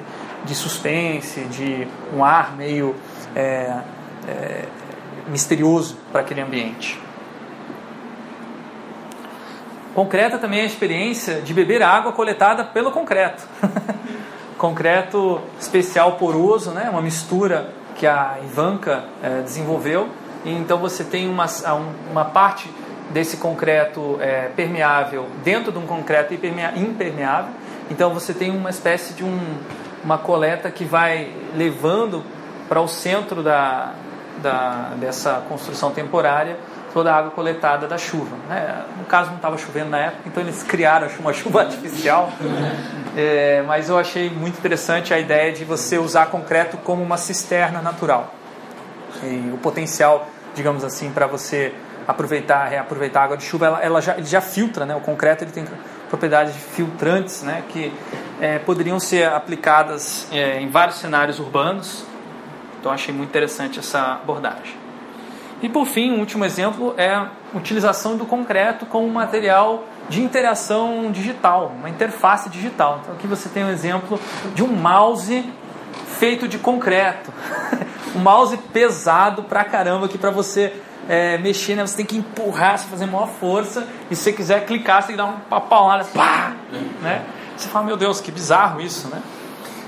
de 0.46 0.55
suspense, 0.55 1.41
de 1.46 1.88
um 2.13 2.24
ar 2.24 2.55
meio 2.55 2.96
é, 3.36 3.79
é 4.27 4.65
misterioso 5.27 5.98
para 6.12 6.22
aquele 6.22 6.41
ambiente. 6.41 7.00
Concreta 9.94 10.40
também 10.40 10.60
é 10.60 10.64
a 10.64 10.66
experiência 10.66 11.42
de 11.42 11.54
beber 11.54 11.84
água 11.84 12.12
coletada 12.14 12.64
pelo 12.64 12.92
concreto. 12.92 13.48
concreto 14.58 15.40
especial 15.60 16.14
poroso, 16.14 16.72
né? 16.72 16.90
uma 16.90 17.02
mistura 17.02 17.70
que 17.96 18.08
a 18.08 18.38
Ivanka 18.44 19.04
é, 19.22 19.42
desenvolveu. 19.42 20.10
E 20.44 20.51
então 20.51 20.79
você 20.79 21.03
tem 21.03 21.29
uma, 21.29 21.46
uma 22.10 22.25
parte 22.25 22.70
desse 23.12 23.38
concreto 23.38 24.18
é, 24.20 24.50
permeável 24.56 25.27
dentro 25.44 25.72
de 25.72 25.77
um 25.77 25.86
concreto 25.86 26.34
impermeável. 26.34 27.53
Então 27.92 28.14
você 28.14 28.34
tem 28.34 28.50
uma 28.50 28.72
espécie 28.72 29.14
de 29.14 29.24
um, 29.24 29.40
uma 30.03 30.18
coleta 30.18 30.72
que 30.72 30.84
vai 30.86 31.32
levando 31.56 32.24
para 32.68 32.82
o 32.82 32.88
centro 32.88 33.44
da, 33.44 33.92
da, 34.42 34.94
dessa 35.00 35.44
construção 35.48 35.92
temporária 35.92 36.58
toda 36.94 37.12
a 37.12 37.18
água 37.18 37.32
coletada 37.32 37.88
da 37.88 37.98
chuva. 37.98 38.38
Né? 38.48 38.86
No 38.98 39.06
caso, 39.06 39.29
não 39.29 39.38
estava 39.38 39.58
chovendo 39.58 39.90
na 39.90 39.98
época, 39.98 40.22
então 40.27 40.44
eles 40.44 40.62
criaram 40.64 41.08
uma 41.20 41.34
chuva 41.34 41.62
artificial. 41.62 42.32
É, 43.18 43.64
mas 43.68 43.90
eu 43.90 43.98
achei 43.98 44.29
muito 44.29 44.58
interessante 44.60 45.14
a 45.14 45.20
ideia 45.20 45.51
de 45.51 45.66
você 45.66 45.98
usar 45.98 46.27
concreto 46.27 46.77
como 46.77 47.01
uma 47.01 47.18
cisterna 47.18 47.82
natural. 47.82 48.34
E 49.24 49.51
o 49.53 49.58
potencial, 49.58 50.27
digamos 50.56 50.84
assim, 50.84 51.12
para 51.12 51.27
você 51.27 51.74
aproveitar, 52.08 52.66
reaproveitar 52.66 53.22
a 53.22 53.24
água 53.25 53.38
de 53.38 53.44
chuva, 53.44 53.66
ela, 53.68 53.82
ela 53.82 54.01
já, 54.01 54.18
ele 54.18 54.25
já 54.25 54.42
filtra, 54.42 54.86
né? 54.86 54.96
O 54.96 55.00
concreto 55.00 55.44
ele 55.44 55.51
tem 55.51 55.66
propriedades 56.10 56.56
filtrantes, 56.56 57.44
né? 57.44 57.64
Que 57.70 57.94
é, 58.42 58.60
poderiam 58.60 59.00
ser 59.00 59.27
aplicadas 59.29 60.27
é, 60.32 60.60
em 60.60 60.70
vários 60.70 60.98
cenários 60.98 61.40
urbanos. 61.40 62.06
Então 62.79 62.92
achei 62.92 63.14
muito 63.14 63.29
interessante 63.29 63.79
essa 63.79 64.14
abordagem. 64.14 64.82
E 65.64 65.70
por 65.70 65.86
fim, 65.86 66.12
um 66.12 66.20
último 66.20 66.44
exemplo 66.44 66.94
é 66.98 67.14
a 67.14 67.32
utilização 67.56 68.18
do 68.18 68.26
concreto 68.26 68.86
como 68.86 69.08
material 69.08 69.86
de 70.10 70.22
interação 70.22 71.10
digital, 71.10 71.72
uma 71.80 71.90
interface 71.90 72.50
digital. 72.50 73.00
Então 73.02 73.16
aqui 73.16 73.26
você 73.26 73.48
tem 73.48 73.64
um 73.64 73.70
exemplo 73.70 74.20
de 74.54 74.62
um 74.62 74.68
mouse 74.68 75.50
feito 76.20 76.50
de 76.50 76.58
concreto. 76.58 77.32
um 78.14 78.20
mouse 78.20 78.58
pesado 78.74 79.44
pra 79.44 79.64
caramba 79.64 80.10
que 80.10 80.18
para 80.18 80.32
você 80.32 80.74
é, 81.08 81.38
mexer, 81.38 81.76
né, 81.76 81.88
você 81.88 81.96
tem 81.96 82.06
que 82.06 82.18
empurrar, 82.18 82.78
você 82.78 82.88
fazer 82.88 83.06
maior 83.06 83.30
força, 83.30 83.88
e 84.12 84.16
se 84.18 84.24
você 84.24 84.34
quiser 84.34 84.66
clicar, 84.66 85.02
você 85.02 85.08
tem 85.08 85.16
que 85.16 85.22
dar 85.22 85.30
uma 85.50 85.62
paulada, 85.62 86.04
pá, 86.14 86.58
né? 87.02 87.24
Você 87.56 87.70
fala, 87.70 87.86
meu 87.86 87.96
Deus, 87.96 88.20
que 88.20 88.32
bizarro 88.32 88.82
isso, 88.82 89.08
né? 89.08 89.22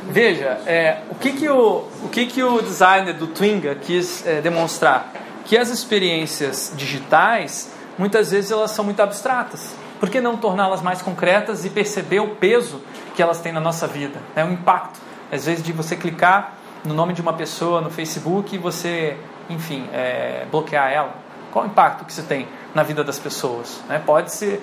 Veja, 0.10 0.58
é, 0.66 1.00
o, 1.10 1.16
que, 1.16 1.34
que, 1.34 1.50
o, 1.50 1.84
o 2.02 2.10
que, 2.10 2.28
que 2.28 2.42
o 2.42 2.62
designer 2.62 3.14
do 3.14 3.28
Twinga 3.28 3.76
quis 3.76 4.26
é, 4.26 4.40
demonstrar? 4.40 5.25
Que 5.46 5.58
as 5.58 5.70
experiências 5.70 6.74
digitais, 6.76 7.72
muitas 7.98 8.32
vezes 8.32 8.52
elas 8.52 8.72
são 8.72 8.84
muito 8.84 9.02
abstratas. 9.02 9.76
Por 10.00 10.10
que 10.10 10.20
não 10.20 10.36
torná-las 10.36 10.82
mais 10.82 11.02
concretas 11.02 11.64
e 11.64 11.70
perceber 11.70 12.20
o 12.20 12.36
peso 12.36 12.82
que 13.16 13.22
elas 13.22 13.40
têm 13.40 13.54
na 13.54 13.62
nossa 13.62 13.88
vida? 13.88 14.20
É 14.36 14.44
um 14.44 14.52
impacto. 14.52 15.00
Às 15.32 15.46
vezes 15.46 15.64
de 15.64 15.72
você 15.72 15.96
clicar 15.96 16.56
no 16.84 16.94
nome 16.94 17.14
de 17.14 17.22
uma 17.22 17.34
pessoa 17.34 17.80
no 17.80 17.90
Facebook 17.90 18.56
e 18.56 18.58
você, 18.58 19.18
enfim, 19.50 19.88
é, 19.94 20.46
bloquear 20.52 20.92
ela. 20.92 21.16
Qual 21.52 21.64
o 21.64 21.68
impacto 21.68 22.04
que 22.04 22.12
isso 22.12 22.24
tem 22.24 22.48
na 22.74 22.84
vida 22.84 23.04
das 23.04 23.18
pessoas? 23.18 23.80
Né? 23.88 24.02
Pode 24.06 24.32
se 24.32 24.60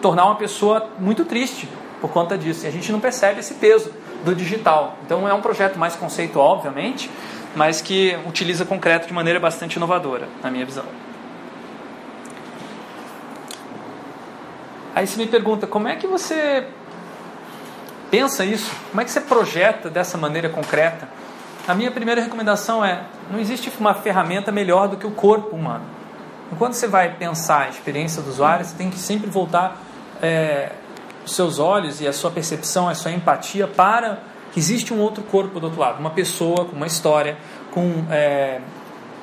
tornar 0.00 0.24
uma 0.24 0.36
pessoa 0.36 0.88
muito 0.98 1.24
triste 1.24 1.68
por 2.00 2.10
conta 2.10 2.38
disso. 2.38 2.64
E 2.64 2.68
a 2.68 2.72
gente 2.72 2.90
não 2.90 3.00
percebe 3.00 3.40
esse 3.40 3.54
peso 3.54 3.92
do 4.24 4.34
digital. 4.34 4.96
Então 5.04 5.28
é 5.28 5.34
um 5.34 5.40
projeto 5.40 5.78
mais 5.78 5.94
conceitual, 5.94 6.48
obviamente, 6.48 7.10
mas 7.56 7.80
que 7.80 8.16
utiliza 8.26 8.66
concreto 8.66 9.06
de 9.06 9.14
maneira 9.14 9.40
bastante 9.40 9.76
inovadora, 9.76 10.28
na 10.42 10.50
minha 10.50 10.66
visão. 10.66 10.84
Aí 14.94 15.06
você 15.06 15.16
me 15.16 15.26
pergunta, 15.26 15.66
como 15.66 15.88
é 15.88 15.96
que 15.96 16.06
você 16.06 16.66
pensa 18.10 18.44
isso? 18.44 18.70
Como 18.90 19.00
é 19.00 19.04
que 19.04 19.10
você 19.10 19.22
projeta 19.22 19.88
dessa 19.88 20.18
maneira 20.18 20.50
concreta? 20.50 21.08
A 21.66 21.74
minha 21.74 21.90
primeira 21.90 22.20
recomendação 22.20 22.84
é: 22.84 23.04
não 23.30 23.40
existe 23.40 23.72
uma 23.80 23.94
ferramenta 23.94 24.52
melhor 24.52 24.88
do 24.88 24.98
que 24.98 25.06
o 25.06 25.10
corpo 25.10 25.56
humano. 25.56 25.84
Enquanto 26.52 26.74
você 26.74 26.86
vai 26.86 27.14
pensar 27.14 27.62
a 27.62 27.68
experiência 27.70 28.22
do 28.22 28.28
usuário, 28.28 28.66
você 28.66 28.76
tem 28.76 28.90
que 28.90 28.98
sempre 28.98 29.30
voltar 29.30 29.78
é, 30.22 30.72
os 31.24 31.34
seus 31.34 31.58
olhos 31.58 32.02
e 32.02 32.06
a 32.06 32.12
sua 32.12 32.30
percepção, 32.30 32.86
a 32.86 32.94
sua 32.94 33.12
empatia 33.12 33.66
para 33.66 34.20
existe 34.56 34.92
um 34.92 35.00
outro 35.00 35.22
corpo 35.24 35.60
do 35.60 35.66
outro 35.66 35.80
lado, 35.80 36.00
uma 36.00 36.10
pessoa 36.10 36.64
com 36.64 36.74
uma 36.74 36.86
história, 36.86 37.36
com 37.70 38.04
é, 38.10 38.60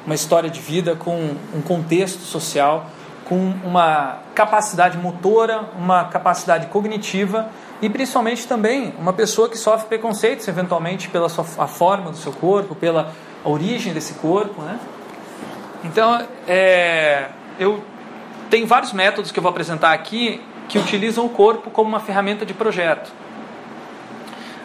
uma 0.06 0.16
história 0.16 0.50
de 0.50 0.60
vida, 0.60 0.96
com 0.96 1.36
um 1.54 1.62
contexto 1.62 2.22
social, 2.22 2.90
com 3.26 3.54
uma 3.64 4.20
capacidade 4.36 4.98
motora, 4.98 5.70
uma 5.78 6.06
capacidade 6.06 6.68
cognitiva 6.68 7.50
e 7.82 7.90
principalmente 7.90 8.48
também 8.48 8.94
uma 9.00 9.14
pessoa 9.14 9.50
que 9.50 9.58
sofre 9.58 9.88
preconceitos 9.88 10.48
eventualmente 10.48 11.10
pela 11.10 11.30
sua, 11.30 11.46
a 11.58 11.68
forma 11.68 12.12
do 12.12 12.18
seu 12.18 12.32
corpo, 12.32 12.76
pela 12.76 13.12
origem 13.44 13.94
desse 13.94 14.14
corpo, 14.16 14.62
né? 14.62 14.80
Então, 15.84 16.26
é, 16.48 17.28
eu 17.60 17.84
tem 18.50 18.66
vários 18.66 18.94
métodos 18.94 19.32
que 19.32 19.40
eu 19.40 19.42
vou 19.42 19.50
apresentar 19.50 19.94
aqui 19.94 20.40
que 20.70 20.78
utilizam 20.78 21.26
o 21.26 21.30
corpo 21.30 21.72
como 21.72 21.90
uma 21.90 22.00
ferramenta 22.00 22.46
de 22.46 22.54
projeto. 22.54 23.12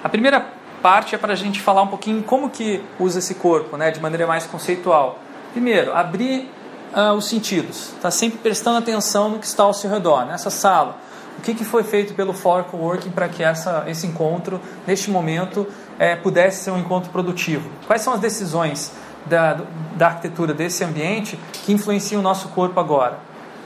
A 0.04 0.09
primeira 0.09 0.58
parte 0.82 1.14
é 1.14 1.18
para 1.18 1.32
a 1.32 1.36
gente 1.36 1.60
falar 1.60 1.82
um 1.82 1.86
pouquinho 1.86 2.22
como 2.22 2.50
que 2.50 2.82
usa 2.98 3.18
esse 3.18 3.34
corpo, 3.34 3.76
né, 3.76 3.90
de 3.90 4.00
maneira 4.00 4.26
mais 4.26 4.46
conceitual. 4.46 5.18
Primeiro, 5.52 5.94
abrir 5.94 6.50
uh, 6.94 7.12
os 7.14 7.28
sentidos. 7.28 7.92
Está 7.94 8.10
sempre 8.10 8.38
prestando 8.38 8.78
atenção 8.78 9.30
no 9.30 9.38
que 9.38 9.46
está 9.46 9.64
ao 9.64 9.74
seu 9.74 9.90
redor, 9.90 10.24
nessa 10.24 10.50
sala. 10.50 10.96
O 11.38 11.40
que, 11.40 11.54
que 11.54 11.64
foi 11.64 11.84
feito 11.84 12.14
pelo 12.14 12.32
For 12.32 12.64
Coworking 12.64 13.10
para 13.10 13.28
que 13.28 13.42
essa, 13.42 13.84
esse 13.86 14.06
encontro, 14.06 14.60
neste 14.86 15.10
momento, 15.10 15.66
é, 15.98 16.16
pudesse 16.16 16.64
ser 16.64 16.70
um 16.72 16.78
encontro 16.78 17.10
produtivo? 17.10 17.70
Quais 17.86 18.02
são 18.02 18.12
as 18.12 18.20
decisões 18.20 18.92
da, 19.26 19.60
da 19.94 20.06
arquitetura 20.06 20.52
desse 20.52 20.82
ambiente 20.82 21.38
que 21.64 21.72
influenciam 21.72 22.20
o 22.20 22.22
nosso 22.22 22.48
corpo 22.48 22.78
agora? 22.80 23.18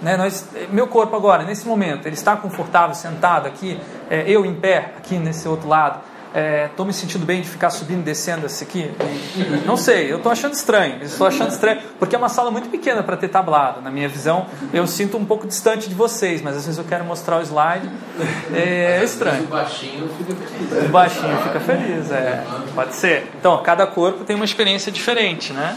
Né, 0.02 0.16
nós, 0.16 0.48
meu 0.70 0.88
corpo 0.88 1.14
agora, 1.14 1.44
nesse 1.44 1.66
momento, 1.66 2.06
ele 2.06 2.14
está 2.14 2.36
confortável 2.36 2.94
sentado 2.94 3.46
aqui, 3.46 3.80
é, 4.10 4.24
eu 4.28 4.44
em 4.44 4.54
pé 4.54 4.92
aqui 4.98 5.16
nesse 5.16 5.48
outro 5.48 5.68
lado 5.68 6.00
estou 6.32 6.84
é, 6.84 6.86
me 6.86 6.94
sentindo 6.94 7.26
bem 7.26 7.42
de 7.42 7.48
ficar 7.48 7.68
subindo 7.68 8.00
e 8.00 8.02
descendo 8.02 8.46
esse 8.46 8.64
aqui? 8.64 8.90
Não 9.66 9.76
sei, 9.76 10.10
eu 10.10 10.16
estou 10.16 10.32
achando 10.32 10.54
estranho. 10.54 11.02
Estou 11.02 11.26
achando 11.26 11.50
estranho, 11.50 11.80
porque 11.98 12.16
é 12.16 12.18
uma 12.18 12.30
sala 12.30 12.50
muito 12.50 12.70
pequena 12.70 13.02
para 13.02 13.16
ter 13.16 13.28
tablado. 13.28 13.82
Na 13.82 13.90
minha 13.90 14.08
visão, 14.08 14.46
eu 14.72 14.86
sinto 14.86 15.18
um 15.18 15.24
pouco 15.24 15.46
distante 15.46 15.88
de 15.88 15.94
vocês, 15.94 16.40
mas 16.40 16.56
às 16.56 16.64
vezes 16.64 16.78
eu 16.78 16.84
quero 16.84 17.04
mostrar 17.04 17.38
o 17.38 17.42
slide. 17.42 17.88
É, 18.54 18.98
é 19.00 19.04
estranho. 19.04 19.44
O 19.44 19.48
baixinho 19.48 20.08
fica 20.16 20.34
feliz. 20.34 20.84
O 20.86 20.88
baixinho 20.88 21.36
fica 21.42 21.60
feliz, 21.60 22.10
é. 22.10 22.44
Pode 22.74 22.94
ser. 22.94 23.30
Então, 23.38 23.62
cada 23.62 23.86
corpo 23.86 24.24
tem 24.24 24.34
uma 24.34 24.44
experiência 24.44 24.90
diferente, 24.90 25.52
né? 25.52 25.76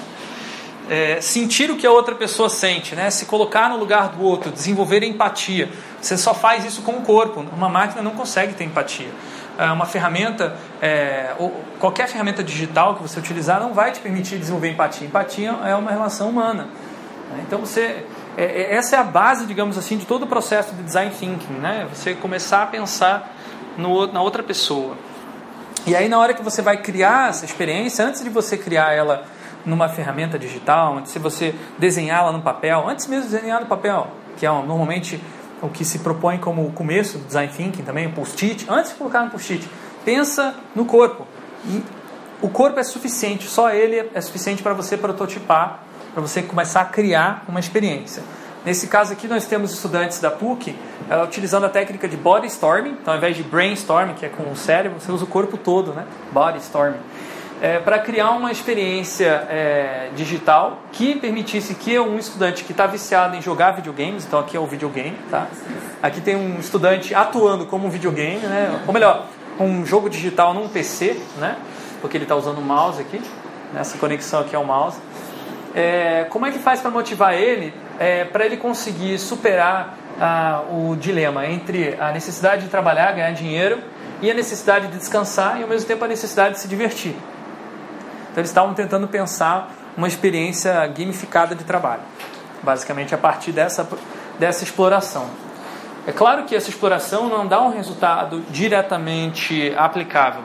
É, 0.89 1.19
sentir 1.19 1.71
o 1.71 1.75
que 1.75 1.85
a 1.85 1.91
outra 1.91 2.13
pessoa 2.13 2.47
sente, 2.47 2.93
né? 2.95 3.09
se 3.09 3.25
colocar 3.25 3.69
no 3.69 3.77
lugar 3.77 4.09
do 4.09 4.23
outro, 4.23 4.51
desenvolver 4.51 5.01
empatia. 5.01 5.67
Você 5.99 6.15
só 6.15 6.31
faz 6.31 6.63
isso 6.63 6.83
com 6.83 6.91
o 6.91 7.01
corpo. 7.01 7.43
Uma 7.55 7.67
máquina 7.67 8.03
não 8.03 8.11
consegue 8.11 8.53
ter 8.53 8.65
empatia. 8.65 9.09
É, 9.57 9.71
uma 9.71 9.85
ferramenta, 9.85 10.55
é, 10.81 11.33
qualquer 11.79 12.07
ferramenta 12.07 12.43
digital 12.43 12.95
que 12.95 13.01
você 13.01 13.19
utilizar 13.19 13.59
não 13.59 13.73
vai 13.73 13.91
te 13.91 14.01
permitir 14.01 14.37
desenvolver 14.37 14.69
empatia. 14.69 15.07
Empatia 15.07 15.49
é 15.63 15.73
uma 15.75 15.91
relação 15.91 16.29
humana. 16.29 16.67
Né? 17.31 17.43
Então 17.47 17.59
você, 17.59 18.05
é, 18.37 18.43
é, 18.43 18.75
essa 18.75 18.97
é 18.97 18.99
a 18.99 19.03
base, 19.03 19.45
digamos 19.45 19.77
assim, 19.77 19.97
de 19.97 20.05
todo 20.05 20.23
o 20.23 20.27
processo 20.27 20.73
de 20.75 20.83
design 20.83 21.11
thinking, 21.17 21.53
né? 21.53 21.87
Você 21.93 22.13
começar 22.13 22.63
a 22.63 22.65
pensar 22.67 23.33
no, 23.77 24.07
na 24.07 24.21
outra 24.21 24.43
pessoa. 24.43 24.97
E 25.87 25.95
aí 25.95 26.09
na 26.09 26.17
hora 26.19 26.33
que 26.33 26.41
você 26.41 26.61
vai 26.61 26.77
criar 26.77 27.29
essa 27.29 27.45
experiência, 27.45 28.05
antes 28.05 28.23
de 28.23 28.29
você 28.29 28.57
criar 28.57 28.93
ela 28.93 29.25
numa 29.65 29.87
ferramenta 29.87 30.37
digital, 30.37 30.97
antes 30.97 31.13
de 31.13 31.19
você 31.19 31.55
desenhá-la 31.77 32.31
no 32.31 32.41
papel, 32.41 32.87
antes 32.87 33.07
mesmo 33.07 33.29
de 33.29 33.35
desenhar 33.35 33.59
no 33.61 33.67
papel, 33.67 34.07
que 34.37 34.45
é 34.45 34.49
normalmente 34.49 35.21
o 35.65 35.69
que 35.69 35.83
se 35.83 35.99
propõe 35.99 36.37
como 36.37 36.65
o 36.65 36.71
começo 36.71 37.17
do 37.17 37.25
design 37.25 37.51
thinking 37.51 37.83
também, 37.83 38.07
o 38.07 38.11
post-it, 38.11 38.65
antes 38.69 38.91
de 38.91 38.97
colocar 38.97 39.23
no 39.23 39.31
post-it, 39.31 39.67
pensa 40.03 40.55
no 40.75 40.85
corpo. 40.85 41.27
E 41.65 41.83
o 42.41 42.49
corpo 42.49 42.79
é 42.79 42.83
suficiente, 42.83 43.47
só 43.47 43.71
ele 43.71 44.09
é 44.13 44.21
suficiente 44.21 44.61
para 44.61 44.73
você 44.73 44.97
prototipar, 44.97 45.83
para 46.13 46.21
você 46.21 46.41
começar 46.41 46.81
a 46.81 46.85
criar 46.85 47.43
uma 47.47 47.59
experiência. 47.59 48.23
Nesse 48.65 48.87
caso 48.87 49.13
aqui, 49.13 49.27
nós 49.27 49.45
temos 49.45 49.71
estudantes 49.71 50.19
da 50.19 50.31
PUC 50.31 50.71
uh, 50.71 51.23
utilizando 51.23 51.65
a 51.65 51.69
técnica 51.69 52.07
de 52.07 52.17
body 52.17 52.47
storming. 52.47 52.97
Então, 53.01 53.13
ao 53.13 53.17
invés 53.17 53.37
de 53.37 53.43
brainstorming, 53.43 54.15
que 54.15 54.25
é 54.25 54.29
com 54.29 54.51
o 54.51 54.55
cérebro, 54.55 54.99
você 54.99 55.11
usa 55.11 55.23
o 55.23 55.27
corpo 55.27 55.55
todo, 55.55 55.93
né? 55.93 56.05
Body 56.31 56.57
storming 56.59 56.97
é, 57.61 57.79
para 57.79 57.99
criar 57.99 58.31
uma 58.31 58.51
experiência 58.51 59.47
é, 59.49 60.09
digital 60.15 60.79
que 60.91 61.15
permitisse 61.15 61.73
que 61.75 61.97
um 61.97 62.17
estudante 62.17 62.63
que 62.63 62.71
está 62.71 62.85
viciado 62.85 63.35
em 63.35 63.41
jogar 63.41 63.71
videogames, 63.71 64.25
então 64.25 64.39
aqui 64.39 64.57
é 64.57 64.59
o 64.59 64.65
videogame, 64.65 65.17
tá? 65.29 65.47
Aqui 66.03 66.19
tem 66.21 66.35
um 66.35 66.59
estudante 66.59 67.15
atuando 67.15 67.65
como 67.65 67.87
um 67.87 67.89
videogame, 67.89 68.45
né? 68.45 68.81
Ou 68.85 68.93
melhor, 68.93 69.25
um 69.59 69.85
jogo 69.85 70.09
digital 70.09 70.53
num 70.53 70.67
PC, 70.67 71.19
né? 71.37 71.55
Porque 72.01 72.17
ele 72.17 72.25
está 72.25 72.35
usando 72.35 72.57
o 72.57 72.61
mouse 72.61 73.01
aqui, 73.01 73.21
nessa 73.73 73.97
conexão 73.97 74.41
aqui 74.41 74.55
é 74.55 74.59
o 74.59 74.65
mouse. 74.65 74.97
É, 75.73 76.25
como 76.29 76.45
é 76.45 76.51
que 76.51 76.59
faz 76.59 76.81
para 76.81 76.91
motivar 76.91 77.33
ele, 77.33 77.73
é, 77.99 78.25
para 78.25 78.45
ele 78.45 78.57
conseguir 78.57 79.17
superar 79.17 79.97
ah, 80.19 80.63
o 80.71 80.95
dilema 80.95 81.45
entre 81.45 81.97
a 81.99 82.11
necessidade 82.11 82.63
de 82.63 82.69
trabalhar, 82.69 83.11
ganhar 83.11 83.31
dinheiro 83.31 83.79
e 84.21 84.31
a 84.31 84.33
necessidade 84.33 84.87
de 84.87 84.97
descansar 84.97 85.59
e 85.59 85.63
ao 85.63 85.69
mesmo 85.69 85.87
tempo 85.87 86.05
a 86.05 86.07
necessidade 86.07 86.55
de 86.55 86.61
se 86.61 86.67
divertir? 86.67 87.15
Então 88.35 88.41
eles 88.41 88.49
estavam 88.49 88.73
tentando 88.73 89.07
pensar 89.07 89.71
uma 89.95 90.09
experiência 90.09 90.85
gamificada 90.87 91.55
de 91.55 91.63
trabalho, 91.63 92.01
basicamente 92.61 93.15
a 93.15 93.17
partir 93.17 93.53
dessa, 93.53 93.87
dessa 94.37 94.61
exploração. 94.61 95.29
É 96.05 96.11
claro 96.11 96.43
que 96.43 96.53
essa 96.53 96.69
exploração 96.69 97.29
não 97.29 97.47
dá 97.47 97.61
um 97.61 97.69
resultado 97.69 98.43
diretamente 98.49 99.73
aplicável, 99.77 100.43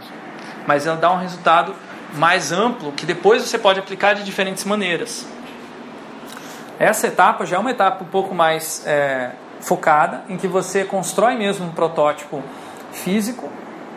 mas 0.68 0.87
ela 0.87 0.98
dá 0.98 1.11
um 1.11 1.16
resultado 1.16 1.74
mais 2.14 2.53
amplo 2.53 2.92
que 2.92 3.05
depois 3.05 3.42
você 3.42 3.59
pode 3.59 3.81
aplicar 3.81 4.14
de 4.14 4.22
diferentes 4.22 4.64
maneiras. 4.64 5.26
Essa 6.79 7.09
etapa 7.09 7.44
já 7.44 7.57
é 7.57 7.59
uma 7.59 7.72
etapa 7.72 8.05
um 8.05 8.07
pouco 8.07 8.33
mais 8.33 8.87
é, 8.87 9.33
focada, 9.61 10.22
em 10.29 10.37
que 10.37 10.46
você 10.46 10.85
constrói 10.85 11.35
mesmo 11.35 11.66
um 11.66 11.72
protótipo 11.72 12.40
físico 12.92 13.50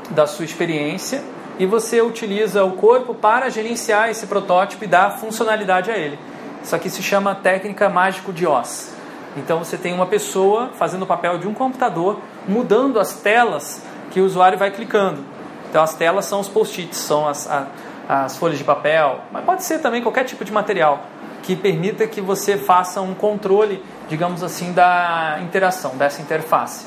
da 0.09 0.25
sua 0.25 0.45
experiência 0.45 1.23
e 1.59 1.65
você 1.65 2.01
utiliza 2.01 2.63
o 2.63 2.73
corpo 2.73 3.13
para 3.13 3.49
gerenciar 3.49 4.09
esse 4.09 4.27
protótipo 4.27 4.83
e 4.83 4.87
dar 4.87 5.17
funcionalidade 5.17 5.91
a 5.91 5.97
ele. 5.97 6.17
Isso 6.63 6.75
aqui 6.75 6.89
se 6.89 7.03
chama 7.03 7.35
técnica 7.35 7.89
mágico 7.89 8.31
de 8.31 8.47
Oz. 8.47 8.93
Então 9.35 9.59
você 9.59 9.77
tem 9.77 9.93
uma 9.93 10.05
pessoa 10.05 10.69
fazendo 10.75 11.03
o 11.03 11.07
papel 11.07 11.37
de 11.37 11.47
um 11.47 11.53
computador, 11.53 12.19
mudando 12.47 12.99
as 12.99 13.13
telas 13.13 13.81
que 14.11 14.21
o 14.21 14.25
usuário 14.25 14.57
vai 14.57 14.71
clicando. 14.71 15.23
Então 15.69 15.81
as 15.81 15.95
telas 15.95 16.25
são 16.25 16.39
os 16.39 16.47
post-its, 16.47 16.97
são 16.97 17.27
as, 17.27 17.49
a, 17.49 17.67
as 18.07 18.37
folhas 18.37 18.57
de 18.57 18.63
papel, 18.63 19.21
mas 19.31 19.43
pode 19.43 19.63
ser 19.63 19.79
também 19.79 20.01
qualquer 20.01 20.23
tipo 20.23 20.45
de 20.45 20.51
material 20.51 21.03
que 21.41 21.55
permita 21.55 22.07
que 22.07 22.21
você 22.21 22.57
faça 22.57 23.01
um 23.01 23.13
controle, 23.13 23.83
digamos 24.07 24.41
assim, 24.41 24.71
da 24.71 25.39
interação, 25.41 25.95
dessa 25.97 26.21
interface. 26.21 26.85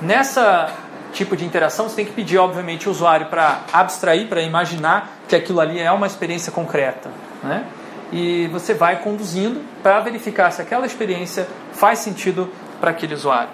Nessa 0.00 0.70
tipo 1.12 1.36
de 1.36 1.44
interação, 1.44 1.88
você 1.88 1.96
tem 1.96 2.04
que 2.06 2.12
pedir, 2.12 2.38
obviamente, 2.38 2.88
o 2.88 2.90
usuário 2.90 3.26
para 3.26 3.60
abstrair, 3.72 4.26
para 4.28 4.42
imaginar 4.42 5.18
que 5.28 5.36
aquilo 5.36 5.60
ali 5.60 5.78
é 5.78 5.92
uma 5.92 6.06
experiência 6.06 6.50
concreta. 6.50 7.10
Né? 7.42 7.64
E 8.10 8.48
você 8.48 8.74
vai 8.74 8.96
conduzindo 8.96 9.60
para 9.82 10.00
verificar 10.00 10.50
se 10.50 10.60
aquela 10.60 10.86
experiência 10.86 11.46
faz 11.72 12.00
sentido 12.00 12.50
para 12.80 12.90
aquele 12.90 13.14
usuário. 13.14 13.50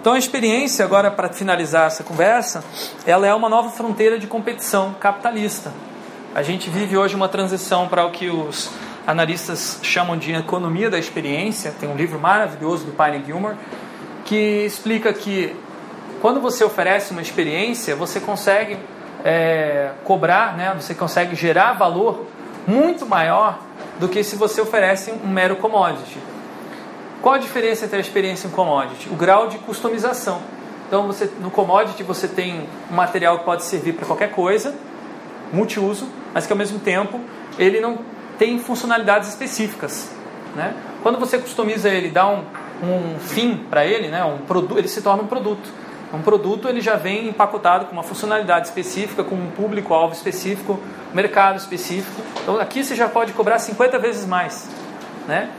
Então 0.00 0.12
a 0.12 0.18
experiência, 0.18 0.84
agora 0.84 1.10
para 1.10 1.30
finalizar 1.30 1.86
essa 1.86 2.04
conversa, 2.04 2.62
ela 3.06 3.26
é 3.26 3.34
uma 3.34 3.48
nova 3.48 3.70
fronteira 3.70 4.18
de 4.18 4.26
competição 4.26 4.94
capitalista. 5.00 5.72
A 6.34 6.42
gente 6.42 6.68
vive 6.68 6.96
hoje 6.96 7.14
uma 7.14 7.28
transição 7.28 7.88
para 7.88 8.04
o 8.04 8.10
que 8.10 8.28
os 8.28 8.70
analistas 9.06 9.78
chamam 9.82 10.16
de 10.16 10.32
economia 10.32 10.90
da 10.90 10.98
experiência. 10.98 11.74
Tem 11.78 11.88
um 11.88 11.96
livro 11.96 12.18
maravilhoso 12.18 12.84
do 12.84 12.92
Pine 12.92 13.24
Gilmore 13.24 13.56
que 14.24 14.64
explica 14.64 15.12
que 15.12 15.54
quando 16.20 16.40
você 16.40 16.64
oferece 16.64 17.12
uma 17.12 17.20
experiência, 17.20 17.94
você 17.94 18.18
consegue 18.18 18.78
é, 19.24 19.90
cobrar, 20.04 20.56
né, 20.56 20.74
você 20.78 20.94
consegue 20.94 21.34
gerar 21.34 21.74
valor 21.74 22.26
muito 22.66 23.04
maior 23.04 23.58
do 23.98 24.08
que 24.08 24.24
se 24.24 24.36
você 24.36 24.60
oferece 24.60 25.12
um 25.12 25.28
mero 25.28 25.56
commodity. 25.56 26.18
Qual 27.20 27.34
a 27.34 27.38
diferença 27.38 27.84
entre 27.84 27.98
a 27.98 28.00
experiência 28.00 28.46
e 28.46 28.50
um 28.50 28.52
commodity? 28.52 29.08
O 29.08 29.14
grau 29.14 29.48
de 29.48 29.58
customização. 29.58 30.42
Então, 30.86 31.06
você, 31.06 31.30
no 31.40 31.50
commodity 31.50 32.02
você 32.02 32.28
tem 32.28 32.66
um 32.90 32.94
material 32.94 33.38
que 33.38 33.44
pode 33.44 33.64
servir 33.64 33.94
para 33.94 34.06
qualquer 34.06 34.30
coisa, 34.30 34.74
multiuso, 35.52 36.06
mas 36.32 36.46
que 36.46 36.52
ao 36.52 36.58
mesmo 36.58 36.78
tempo 36.78 37.20
ele 37.58 37.80
não 37.80 37.98
tem 38.38 38.58
funcionalidades 38.58 39.28
específicas. 39.28 40.10
Né? 40.54 40.74
Quando 41.02 41.18
você 41.18 41.38
customiza 41.38 41.88
ele, 41.88 42.10
dá 42.10 42.28
um, 42.28 42.44
um 42.82 43.18
fim 43.18 43.56
para 43.70 43.84
ele, 43.84 44.08
né, 44.08 44.24
um 44.24 44.38
produto, 44.38 44.78
ele 44.78 44.88
se 44.88 45.02
torna 45.02 45.22
um 45.22 45.26
produto. 45.26 45.68
Um 46.12 46.22
produto 46.22 46.68
ele 46.68 46.80
já 46.80 46.94
vem 46.94 47.28
empacotado 47.28 47.86
com 47.86 47.92
uma 47.92 48.02
funcionalidade 48.04 48.68
específica, 48.68 49.24
com 49.24 49.34
um 49.34 49.50
público-alvo 49.50 50.14
específico, 50.14 50.78
mercado 51.12 51.58
específico. 51.58 52.22
Então 52.42 52.60
aqui 52.60 52.84
você 52.84 52.94
já 52.94 53.08
pode 53.08 53.32
cobrar 53.32 53.58
50 53.58 53.98
vezes 53.98 54.24
mais. 54.24 54.68
Né? 55.26 55.50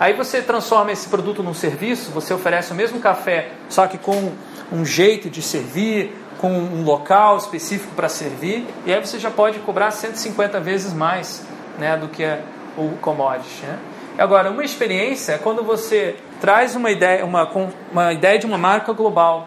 Aí 0.00 0.14
você 0.14 0.40
transforma 0.40 0.90
esse 0.90 1.08
produto 1.08 1.42
num 1.42 1.52
serviço, 1.52 2.10
você 2.10 2.32
oferece 2.32 2.72
o 2.72 2.74
mesmo 2.74 3.00
café, 3.00 3.52
só 3.68 3.86
que 3.86 3.98
com 3.98 4.32
um 4.72 4.84
jeito 4.84 5.28
de 5.28 5.42
servir, 5.42 6.16
com 6.38 6.50
um 6.50 6.82
local 6.82 7.36
específico 7.36 7.94
para 7.94 8.08
servir, 8.08 8.66
e 8.86 8.92
aí 8.92 9.00
você 9.00 9.18
já 9.18 9.30
pode 9.30 9.58
cobrar 9.60 9.90
150 9.90 10.58
vezes 10.58 10.92
mais 10.92 11.44
né, 11.78 11.96
do 11.96 12.08
que 12.08 12.24
é 12.24 12.42
o 12.76 12.96
commodity. 13.00 13.64
Né? 13.64 13.78
Agora, 14.18 14.50
uma 14.50 14.64
experiência 14.64 15.34
é 15.34 15.38
quando 15.38 15.62
você 15.62 16.16
traz 16.42 16.74
uma 16.74 16.90
ideia, 16.90 17.24
uma, 17.24 17.48
uma 17.92 18.12
ideia 18.12 18.36
de 18.36 18.46
uma 18.46 18.58
marca 18.58 18.92
global 18.92 19.46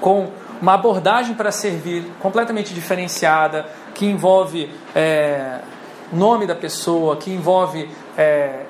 com 0.00 0.28
uma 0.58 0.72
abordagem 0.72 1.34
para 1.34 1.52
servir 1.52 2.02
completamente 2.18 2.72
diferenciada, 2.72 3.66
que 3.94 4.06
envolve 4.06 4.70
é, 4.96 5.58
nome 6.10 6.46
da 6.46 6.54
pessoa, 6.54 7.14
que 7.18 7.30
envolve 7.30 7.90
é, 8.16 8.62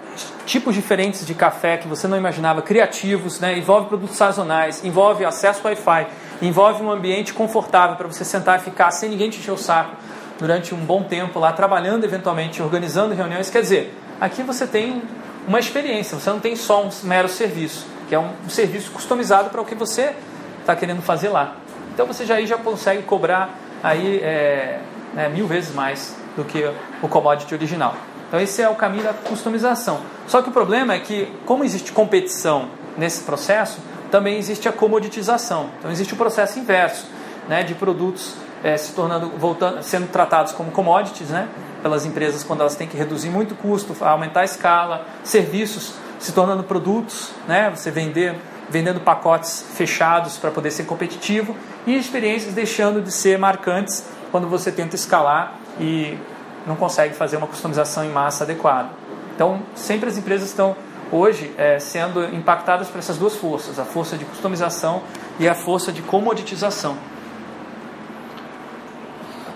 tipos 0.46 0.74
diferentes 0.74 1.24
de 1.24 1.32
café 1.32 1.76
que 1.76 1.86
você 1.86 2.08
não 2.08 2.16
imaginava, 2.16 2.60
criativos, 2.60 3.38
né? 3.38 3.56
envolve 3.56 3.86
produtos 3.86 4.16
sazonais, 4.16 4.84
envolve 4.84 5.24
acesso 5.24 5.60
Wi-Fi, 5.64 6.08
envolve 6.42 6.82
um 6.82 6.90
ambiente 6.90 7.32
confortável 7.32 7.94
para 7.94 8.08
você 8.08 8.24
sentar 8.24 8.58
e 8.58 8.62
ficar 8.64 8.90
sem 8.90 9.10
ninguém 9.10 9.30
te 9.30 9.38
encher 9.38 9.52
o 9.52 9.56
saco 9.56 9.94
durante 10.40 10.74
um 10.74 10.78
bom 10.78 11.04
tempo 11.04 11.38
lá, 11.38 11.52
trabalhando 11.52 12.02
eventualmente, 12.02 12.60
organizando 12.60 13.14
reuniões. 13.14 13.48
Quer 13.48 13.62
dizer, 13.62 13.96
aqui 14.20 14.42
você 14.42 14.66
tem 14.66 15.00
uma 15.48 15.58
experiência, 15.58 16.18
você 16.18 16.28
não 16.28 16.40
tem 16.40 16.54
só 16.54 16.84
um 16.84 16.90
mero 17.04 17.26
serviço, 17.26 17.86
que 18.06 18.14
é 18.14 18.18
um, 18.18 18.30
serviço 18.50 18.90
customizado 18.90 19.48
para 19.48 19.60
o 19.60 19.64
que 19.64 19.74
você 19.74 20.14
está 20.60 20.76
querendo 20.76 21.00
fazer 21.00 21.30
lá. 21.30 21.56
Então 21.94 22.06
você 22.06 22.26
já 22.26 22.34
aí 22.34 22.46
já 22.46 22.58
consegue 22.58 23.02
cobrar 23.02 23.58
aí 23.82 24.18
é, 24.18 24.78
né, 25.14 25.28
mil 25.30 25.46
vezes 25.46 25.74
mais 25.74 26.14
do 26.36 26.44
que 26.44 26.70
o 27.02 27.08
commodity 27.08 27.54
original. 27.54 27.96
Então 28.28 28.38
esse 28.38 28.60
é 28.60 28.68
o 28.68 28.74
caminho 28.74 29.04
da 29.04 29.14
customização. 29.14 30.00
Só 30.26 30.42
que 30.42 30.50
o 30.50 30.52
problema 30.52 30.92
é 30.92 31.00
que, 31.00 31.32
como 31.46 31.64
existe 31.64 31.92
competição 31.92 32.68
nesse 32.98 33.24
processo, 33.24 33.78
também 34.10 34.36
existe 34.36 34.68
a 34.68 34.72
comoditização. 34.72 35.70
Então 35.78 35.90
existe 35.90 36.12
o 36.12 36.16
processo 36.16 36.58
inverso, 36.58 37.06
né, 37.48 37.62
de 37.62 37.74
produtos 37.74 38.34
é, 38.62 38.76
se 38.76 38.92
tornando, 38.92 39.30
voltando, 39.30 39.82
sendo 39.82 40.08
tratados 40.08 40.52
como 40.52 40.70
commodities, 40.70 41.30
né, 41.30 41.48
pelas 41.82 42.04
empresas 42.04 42.42
quando 42.42 42.60
elas 42.60 42.74
têm 42.76 42.88
que 42.88 42.96
reduzir 42.96 43.30
muito 43.30 43.52
o 43.52 43.56
custo, 43.56 43.96
aumentar 44.04 44.40
a 44.40 44.44
escala, 44.44 45.06
serviços 45.24 45.94
se 46.18 46.32
tornando 46.32 46.64
produtos, 46.64 47.30
né, 47.46 47.70
você 47.74 47.90
vender 47.90 48.34
vendendo 48.70 49.00
pacotes 49.00 49.64
fechados 49.74 50.36
para 50.36 50.50
poder 50.50 50.70
ser 50.70 50.84
competitivo 50.84 51.56
e 51.86 51.96
experiências 51.96 52.54
deixando 52.54 53.00
de 53.00 53.10
ser 53.10 53.38
marcantes 53.38 54.06
quando 54.30 54.46
você 54.46 54.70
tenta 54.70 54.94
escalar 54.94 55.58
e 55.80 56.18
não 56.66 56.76
consegue 56.76 57.14
fazer 57.14 57.36
uma 57.36 57.46
customização 57.46 58.04
em 58.04 58.10
massa 58.10 58.44
adequada. 58.44 58.90
Então, 59.34 59.62
sempre 59.74 60.08
as 60.08 60.18
empresas 60.18 60.48
estão 60.48 60.76
hoje 61.10 61.52
é, 61.56 61.78
sendo 61.78 62.22
impactadas 62.34 62.88
por 62.88 62.98
essas 62.98 63.16
duas 63.16 63.36
forças, 63.36 63.78
a 63.78 63.84
força 63.84 64.18
de 64.18 64.24
customização 64.26 65.02
e 65.38 65.48
a 65.48 65.54
força 65.54 65.90
de 65.90 66.02
comoditização. 66.02 66.96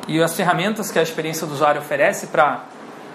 E 0.09 0.23
as 0.23 0.35
ferramentas 0.35 0.91
que 0.91 0.99
a 0.99 1.03
experiência 1.03 1.47
do 1.47 1.53
usuário 1.53 1.81
oferece 1.81 2.27
para 2.27 2.65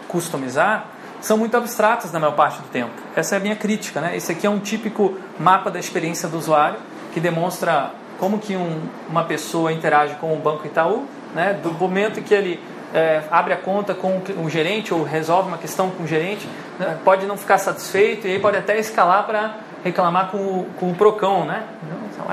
customizar 0.08 0.88
são 1.21 1.38
muito 1.38 1.58
abstratas 1.58 2.12
na 2.12 2.19
maior 2.19 2.36
parte 2.36 2.62
do 2.62 2.67
tempo. 2.69 2.91
Essa 3.15 3.36
é 3.36 3.38
a 3.38 3.41
minha 3.41 3.56
crítica. 3.56 4.00
Né? 4.00 4.15
Esse 4.15 4.32
aqui 4.32 4.45
é 4.47 4.50
um 4.50 4.60
típico 4.60 5.17
mapa 5.39 5.69
da 5.69 5.80
experiência 5.80 6.30
do 6.30 6.38
usuário 6.38 6.78
que 7.13 7.19
demonstra 7.19 7.91
como 8.19 8.39
que 8.39 8.56
um, 8.56 8.82
uma 9.10 9.23
pessoa 9.23 9.71
interage 9.71 10.15
com 10.15 10.34
o 10.34 10.38
Banco 10.38 10.65
Itaú, 10.65 11.06
né? 11.36 11.54
do 11.62 11.71
momento 11.71 12.21
que 12.21 12.34
ele 12.34 12.60
é, 12.93 13.23
abre 13.30 13.54
a 13.54 13.58
conta 13.58 13.93
com 13.93 14.21
o 14.43 14.50
gerente 14.50 14.93
ou 14.93 15.04
resolve 15.04 15.50
uma 15.50 15.58
questão 15.58 15.89
com 15.89 16.04
o 16.04 16.08
gerente, 16.08 16.47
né? 16.80 16.97
pode 17.04 17.26
não 17.26 17.38
ficar 17.38 17.58
satisfeito 17.58 18.28
e 18.28 18.32
aí 18.32 18.39
pode 18.39 18.58
até 18.58 18.80
escalar 18.80 19.26
para 19.26 19.58
reclamar 19.84 20.30
com 20.32 20.38
o, 20.38 20.67
com 20.80 20.91
o 20.91 20.95
PROCON, 20.95 21.45
né? 21.45 21.63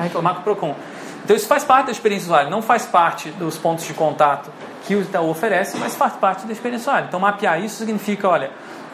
reclamar 0.01 0.35
com 0.35 0.40
o 0.40 0.45
PROCON. 0.45 0.75
Então 1.24 1.34
isso 1.34 1.46
faz 1.46 1.64
parte 1.64 1.87
da 1.87 1.92
experiência 1.92 2.26
do 2.26 2.30
usuário, 2.30 2.50
não 2.50 2.60
faz 2.60 2.84
parte 2.84 3.30
dos 3.30 3.56
pontos 3.56 3.87
de 3.87 3.94
contato 3.94 4.50
que 4.87 4.94
o 4.94 5.00
Itaú 5.00 5.30
oferece, 5.30 5.78
mas 5.78 5.94
faz 5.94 6.12
parte 6.14 6.46
da 6.46 6.52
experiência 6.52 6.84
do 6.84 6.90
usuário. 6.90 7.08
Então 7.08 7.18
mapear 7.18 7.62
isso 7.64 7.76
significa, 7.76 8.28
olha, 8.28 8.50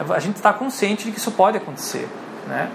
a 0.09 0.19
gente 0.19 0.37
está 0.37 0.53
consciente 0.53 1.05
de 1.05 1.11
que 1.11 1.17
isso 1.17 1.31
pode 1.31 1.57
acontecer. 1.57 2.07
Né? 2.47 2.69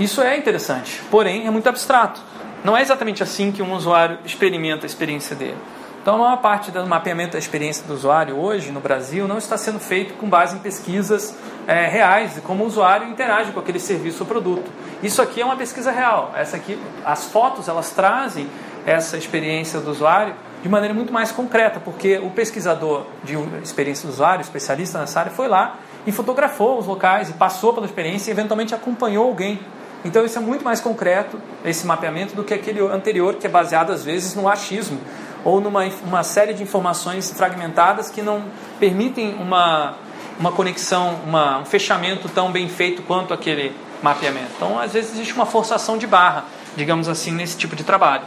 Isso 0.00 0.22
é 0.22 0.36
interessante, 0.36 1.02
porém 1.10 1.46
é 1.46 1.50
muito 1.50 1.68
abstrato. 1.68 2.20
Não 2.64 2.76
é 2.76 2.80
exatamente 2.80 3.22
assim 3.22 3.52
que 3.52 3.62
um 3.62 3.74
usuário 3.74 4.18
experimenta 4.24 4.86
a 4.86 4.88
experiência 4.88 5.36
dele. 5.36 5.58
Então, 6.06 6.14
a 6.14 6.18
maior 6.18 6.36
parte 6.36 6.70
do 6.70 6.86
mapeamento 6.86 7.32
da 7.32 7.38
experiência 7.40 7.84
do 7.84 7.92
usuário 7.92 8.38
hoje 8.38 8.70
no 8.70 8.78
Brasil 8.78 9.26
não 9.26 9.38
está 9.38 9.58
sendo 9.58 9.80
feito 9.80 10.14
com 10.14 10.28
base 10.28 10.54
em 10.54 10.60
pesquisas 10.60 11.34
é, 11.66 11.88
reais 11.88 12.40
como 12.44 12.62
o 12.62 12.66
usuário 12.68 13.08
interage 13.08 13.50
com 13.50 13.58
aquele 13.58 13.80
serviço 13.80 14.22
ou 14.22 14.26
produto. 14.28 14.70
Isso 15.02 15.20
aqui 15.20 15.40
é 15.40 15.44
uma 15.44 15.56
pesquisa 15.56 15.90
real. 15.90 16.30
Essa 16.36 16.58
aqui, 16.58 16.78
as 17.04 17.24
fotos, 17.24 17.66
elas 17.66 17.90
trazem 17.90 18.48
essa 18.86 19.16
experiência 19.16 19.80
do 19.80 19.90
usuário 19.90 20.32
de 20.62 20.68
maneira 20.68 20.94
muito 20.94 21.12
mais 21.12 21.32
concreta, 21.32 21.80
porque 21.80 22.18
o 22.18 22.30
pesquisador 22.30 23.06
de 23.24 23.34
experiência 23.60 24.06
do 24.06 24.12
usuário, 24.12 24.42
especialista 24.42 25.00
nessa 25.00 25.18
área, 25.18 25.32
foi 25.32 25.48
lá 25.48 25.74
e 26.06 26.12
fotografou 26.12 26.78
os 26.78 26.86
locais 26.86 27.30
e 27.30 27.32
passou 27.32 27.74
pela 27.74 27.84
experiência 27.84 28.30
e 28.30 28.32
eventualmente 28.32 28.72
acompanhou 28.72 29.26
alguém. 29.26 29.58
Então 30.04 30.24
isso 30.24 30.38
é 30.38 30.40
muito 30.40 30.64
mais 30.64 30.80
concreto, 30.80 31.40
esse 31.64 31.84
mapeamento, 31.84 32.36
do 32.36 32.44
que 32.44 32.54
aquele 32.54 32.80
anterior, 32.80 33.34
que 33.34 33.46
é 33.48 33.50
baseado 33.50 33.90
às 33.90 34.04
vezes 34.04 34.36
no 34.36 34.48
achismo 34.48 35.00
ou 35.46 35.60
numa 35.60 35.84
uma 36.02 36.24
série 36.24 36.52
de 36.52 36.64
informações 36.64 37.30
fragmentadas 37.30 38.10
que 38.10 38.20
não 38.20 38.42
permitem 38.80 39.34
uma, 39.34 39.94
uma 40.40 40.50
conexão, 40.50 41.20
uma, 41.24 41.58
um 41.58 41.64
fechamento 41.64 42.28
tão 42.28 42.50
bem 42.50 42.68
feito 42.68 43.00
quanto 43.02 43.32
aquele 43.32 43.72
mapeamento. 44.02 44.50
Então, 44.56 44.76
às 44.76 44.92
vezes, 44.92 45.12
existe 45.12 45.32
uma 45.34 45.46
forçação 45.46 45.96
de 45.96 46.06
barra, 46.06 46.46
digamos 46.76 47.08
assim, 47.08 47.30
nesse 47.30 47.56
tipo 47.56 47.76
de 47.76 47.84
trabalho. 47.84 48.24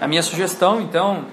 A 0.00 0.08
minha 0.08 0.22
sugestão, 0.22 0.80
então, 0.80 1.24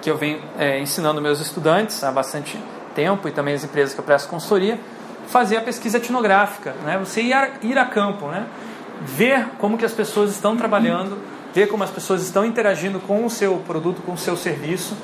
que 0.00 0.08
eu 0.08 0.16
venho 0.16 0.40
é, 0.56 0.78
ensinando 0.78 1.20
meus 1.20 1.40
estudantes 1.40 2.04
há 2.04 2.12
bastante 2.12 2.56
tempo 2.94 3.26
e 3.26 3.32
também 3.32 3.54
as 3.54 3.64
empresas 3.64 3.94
que 3.94 4.00
eu 4.00 4.04
presto 4.04 4.28
consultoria, 4.28 4.78
fazer 5.26 5.56
a 5.56 5.60
pesquisa 5.60 5.98
etnográfica, 5.98 6.72
né? 6.84 6.96
Você 6.98 7.20
ir 7.20 7.32
a, 7.32 7.50
ir 7.62 7.76
a 7.76 7.84
campo, 7.84 8.28
né? 8.28 8.46
Ver 9.02 9.48
como 9.58 9.76
que 9.76 9.84
as 9.84 9.92
pessoas 9.92 10.30
estão 10.30 10.56
trabalhando, 10.56 11.18
ver 11.54 11.68
como 11.68 11.84
as 11.84 11.90
pessoas 11.90 12.22
estão 12.22 12.44
interagindo 12.44 13.00
com 13.00 13.24
o 13.24 13.30
seu 13.30 13.56
produto, 13.58 14.02
com 14.02 14.12
o 14.12 14.18
seu 14.18 14.36
serviço 14.36 14.96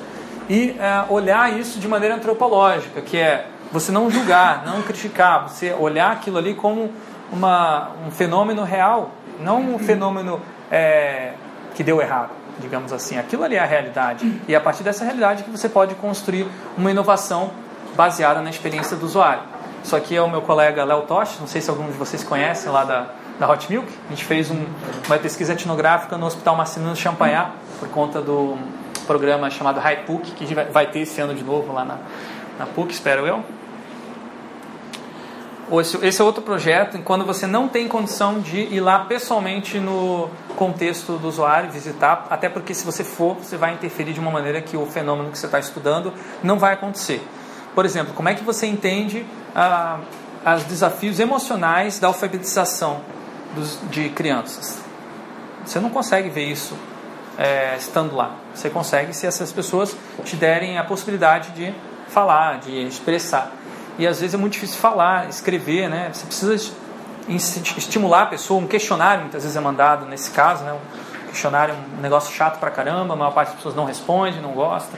e 0.49 0.75
é, 0.79 1.05
olhar 1.09 1.57
isso 1.57 1.79
de 1.79 1.87
maneira 1.87 2.15
antropológica, 2.15 3.01
que 3.01 3.17
é 3.17 3.47
você 3.71 3.91
não 3.91 4.09
julgar, 4.09 4.63
não 4.65 4.81
criticar, 4.81 5.47
você 5.49 5.73
olhar 5.73 6.11
aquilo 6.11 6.37
ali 6.37 6.53
como 6.53 6.91
uma, 7.31 7.91
um 8.05 8.11
fenômeno 8.11 8.63
real, 8.63 9.11
não 9.39 9.75
um 9.75 9.79
fenômeno 9.79 10.39
é, 10.71 11.33
que 11.73 11.83
deu 11.83 12.01
errado 12.01 12.45
digamos 12.59 12.93
assim. 12.93 13.17
Aquilo 13.17 13.43
ali 13.43 13.55
é 13.55 13.59
a 13.59 13.65
realidade. 13.65 14.41
E 14.47 14.53
é 14.53 14.57
a 14.57 14.61
partir 14.61 14.83
dessa 14.83 15.03
realidade 15.03 15.43
que 15.43 15.49
você 15.49 15.67
pode 15.67 15.95
construir 15.95 16.47
uma 16.77 16.91
inovação 16.91 17.51
baseada 17.95 18.41
na 18.41 18.49
experiência 18.49 18.95
do 18.95 19.05
usuário. 19.05 19.43
Isso 19.83 19.95
aqui 19.95 20.15
é 20.15 20.21
o 20.21 20.29
meu 20.29 20.41
colega 20.41 20.83
Léo 20.83 21.03
Tosh, 21.03 21.39
não 21.39 21.47
sei 21.47 21.61
se 21.61 21.69
algum 21.69 21.85
de 21.85 21.93
vocês 21.93 22.23
conhecem 22.23 22.71
lá 22.71 22.83
da, 22.83 23.07
da 23.39 23.49
Hot 23.49 23.71
Milk. 23.71 23.87
A 24.07 24.09
gente 24.09 24.25
fez 24.25 24.49
um, 24.51 24.65
uma 25.07 25.17
pesquisa 25.17 25.53
etnográfica 25.53 26.17
no 26.17 26.25
Hospital 26.25 26.55
Marcelino 26.55 26.95
Champagnat, 26.95 27.51
por 27.79 27.89
conta 27.89 28.21
do 28.21 28.57
programa 29.05 29.49
chamado 29.49 29.79
High 29.79 30.03
PUC, 30.05 30.31
que 30.31 30.53
vai 30.53 30.87
ter 30.87 30.99
esse 30.99 31.19
ano 31.21 31.33
de 31.33 31.43
novo 31.43 31.71
lá 31.73 31.85
na, 31.85 31.97
na 32.57 32.65
PUC, 32.65 32.91
espero 32.91 33.25
eu. 33.25 33.43
Esse 36.03 36.21
é 36.21 36.23
outro 36.23 36.43
projeto, 36.43 36.99
quando 36.99 37.25
você 37.25 37.47
não 37.47 37.67
tem 37.67 37.87
condição 37.87 38.39
de 38.39 38.59
ir 38.59 38.79
lá 38.79 38.99
pessoalmente 38.99 39.79
no 39.79 40.29
contexto 40.55 41.17
do 41.17 41.27
usuário, 41.27 41.71
visitar, 41.71 42.27
até 42.29 42.47
porque 42.47 42.71
se 42.71 42.85
você 42.85 43.03
for, 43.03 43.35
você 43.35 43.57
vai 43.57 43.73
interferir 43.73 44.13
de 44.13 44.19
uma 44.19 44.29
maneira 44.29 44.61
que 44.61 44.77
o 44.77 44.85
fenômeno 44.85 45.31
que 45.31 45.39
você 45.39 45.47
está 45.47 45.57
estudando 45.57 46.13
não 46.43 46.59
vai 46.59 46.73
acontecer. 46.73 47.27
Por 47.73 47.83
exemplo, 47.83 48.13
como 48.13 48.29
é 48.29 48.35
que 48.35 48.43
você 48.43 48.67
entende 48.67 49.25
ah, 49.55 49.97
os 50.55 50.63
desafios 50.65 51.19
emocionais 51.19 51.97
da 51.97 52.07
alfabetização 52.07 53.01
dos, 53.55 53.79
de 53.89 54.09
crianças? 54.09 54.83
Você 55.65 55.79
não 55.79 55.89
consegue 55.89 56.29
ver 56.29 56.45
isso 56.45 56.77
é, 57.37 57.75
estando 57.77 58.15
lá. 58.15 58.35
Você 58.53 58.69
consegue 58.69 59.13
se 59.13 59.25
essas 59.25 59.51
pessoas 59.51 59.95
te 60.23 60.35
derem 60.35 60.77
a 60.77 60.83
possibilidade 60.83 61.51
de 61.51 61.73
falar, 62.07 62.59
de 62.59 62.85
expressar. 62.87 63.51
E 63.97 64.05
às 64.05 64.19
vezes 64.19 64.33
é 64.33 64.37
muito 64.37 64.53
difícil 64.53 64.77
falar, 64.77 65.29
escrever, 65.29 65.89
né? 65.89 66.09
Você 66.13 66.25
precisa 66.25 66.73
estimular 67.27 68.23
a 68.23 68.25
pessoa, 68.27 68.61
um 68.61 68.67
questionário 68.67 69.21
muitas 69.21 69.43
vezes 69.43 69.57
é 69.57 69.59
mandado 69.59 70.05
nesse 70.05 70.31
caso, 70.31 70.63
né? 70.63 70.73
Um 70.73 71.29
questionário 71.29 71.73
é 71.73 71.97
um 71.97 72.01
negócio 72.01 72.33
chato 72.33 72.59
pra 72.59 72.69
caramba, 72.69 73.13
a 73.13 73.17
maior 73.17 73.31
parte 73.31 73.49
das 73.49 73.57
pessoas 73.57 73.75
não 73.75 73.85
responde, 73.85 74.39
não 74.39 74.51
gosta, 74.51 74.97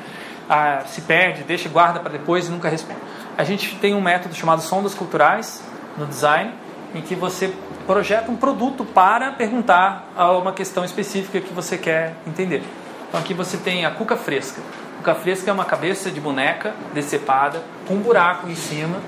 ah, 0.50 0.84
se 0.88 1.02
perde, 1.02 1.43
deixa, 1.43 1.70
guarda 1.70 2.00
para 2.00 2.12
depois 2.12 2.48
e 2.48 2.52
nunca 2.52 2.70
responde. 2.70 3.00
A 3.38 3.43
gente 3.43 3.76
tem 3.78 3.93
um 3.93 4.02
método 4.02 4.34
chamado 4.34 4.62
sondas 4.62 4.93
culturais 4.93 5.62
no 5.98 6.06
design, 6.06 6.54
em 6.98 7.02
que 7.02 7.16
você 7.16 7.54
projeta 7.86 8.32
um 8.32 8.36
produto 8.36 8.84
para 8.84 9.32
perguntar 9.32 10.10
a 10.16 10.32
uma 10.32 10.52
questão 10.52 10.84
específica 10.84 11.40
que 11.40 11.54
você 11.54 11.78
quer 11.78 12.16
entender. 12.26 12.64
Então 13.08 13.20
aqui 13.20 13.34
você 13.34 13.58
tem 13.58 13.86
a 13.86 13.92
cuca 13.92 14.18
fresca. 14.18 14.62
Cuca 14.98 15.16
fresca 15.16 15.50
é 15.50 15.54
uma 15.54 15.66
cabeça 15.66 16.12
de 16.12 16.20
boneca 16.20 16.74
decepada 16.94 17.64
com 17.88 17.96
um 17.96 18.00
buraco 18.00 18.50
em 18.50 18.56
cima 18.56 19.00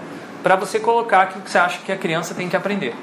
para 0.41 0.55
você 0.55 0.79
colocar 0.79 1.23
aquilo 1.23 1.41
que 1.41 1.51
você 1.51 1.57
acha 1.57 1.79
que 1.79 1.91
a 1.91 1.97
criança 1.97 2.33
tem 2.33 2.47
que 2.47 2.55
aprender. 2.55 2.95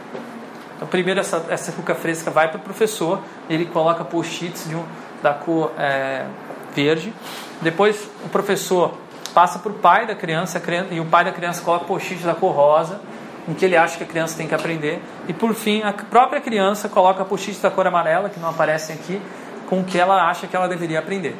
Então, 0.76 0.88
primeiro 0.88 1.20
essa, 1.20 1.44
essa 1.48 1.72
cuca 1.72 1.94
fresca 1.94 2.30
vai 2.30 2.48
para 2.48 2.58
o 2.58 2.60
professor, 2.60 3.20
ele 3.48 3.66
coloca 3.66 4.04
post-its 4.04 4.66
um, 4.68 4.84
da 5.22 5.34
cor 5.34 5.72
é, 5.78 6.24
verde. 6.74 7.12
Depois 7.60 8.08
o 8.24 8.28
professor 8.28 8.94
passa 9.34 9.58
para 9.58 9.72
o 9.72 9.74
pai 9.74 10.06
da 10.06 10.14
criança, 10.14 10.60
criança, 10.60 10.94
e 10.94 11.00
o 11.00 11.04
pai 11.04 11.24
da 11.24 11.32
criança 11.32 11.62
coloca 11.62 11.84
post-its 11.84 12.24
da 12.24 12.34
cor 12.34 12.54
rosa, 12.54 13.00
em 13.48 13.54
que 13.54 13.64
ele 13.64 13.76
acha 13.76 13.96
que 13.96 14.04
a 14.04 14.06
criança 14.06 14.36
tem 14.36 14.48
que 14.48 14.54
aprender. 14.54 15.02
E 15.28 15.32
por 15.32 15.54
fim, 15.54 15.82
a 15.82 15.92
própria 15.92 16.40
criança 16.40 16.88
coloca 16.88 17.24
post-its 17.24 17.60
da 17.60 17.70
cor 17.70 17.86
amarela, 17.86 18.28
que 18.28 18.40
não 18.40 18.50
aparecem 18.50 18.96
aqui, 18.96 19.20
com 19.68 19.80
o 19.80 19.84
que 19.84 19.98
ela 19.98 20.28
acha 20.28 20.46
que 20.46 20.56
ela 20.56 20.68
deveria 20.68 20.98
aprender. 20.98 21.36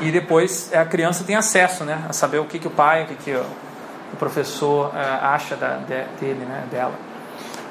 E 0.00 0.10
depois 0.10 0.72
a 0.74 0.84
criança 0.84 1.24
tem 1.24 1.36
acesso 1.36 1.84
né, 1.84 2.04
a 2.08 2.12
saber 2.12 2.38
o 2.38 2.44
que, 2.44 2.58
que 2.58 2.66
o 2.66 2.70
pai, 2.70 3.04
o 3.04 3.06
que, 3.06 3.14
que 3.16 3.32
o 3.32 4.16
professor 4.16 4.88
uh, 4.88 4.92
acha 5.22 5.56
da, 5.56 5.76
de, 5.76 6.04
dele, 6.20 6.44
né, 6.44 6.64
dela. 6.70 6.94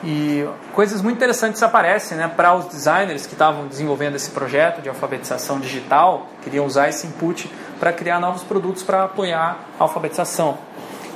E 0.04 0.48
coisas 0.74 1.02
muito 1.02 1.18
interessantes 1.18 1.62
aparecem 1.62 2.18
né, 2.18 2.28
para 2.28 2.56
os 2.56 2.66
designers 2.66 3.28
que 3.28 3.34
estavam 3.34 3.68
desenvolvendo 3.68 4.16
esse 4.16 4.32
projeto 4.32 4.82
de 4.82 4.90
alfabetização 4.90 5.60
digital, 5.60 6.28
queriam 6.44 6.66
usar 6.66 6.90
esse 6.90 7.06
input 7.06 7.52
para 7.80 7.94
criar 7.94 8.20
novos 8.20 8.44
produtos 8.44 8.82
para 8.82 9.04
apoiar 9.04 9.60
a 9.80 9.84
alfabetização. 9.84 10.58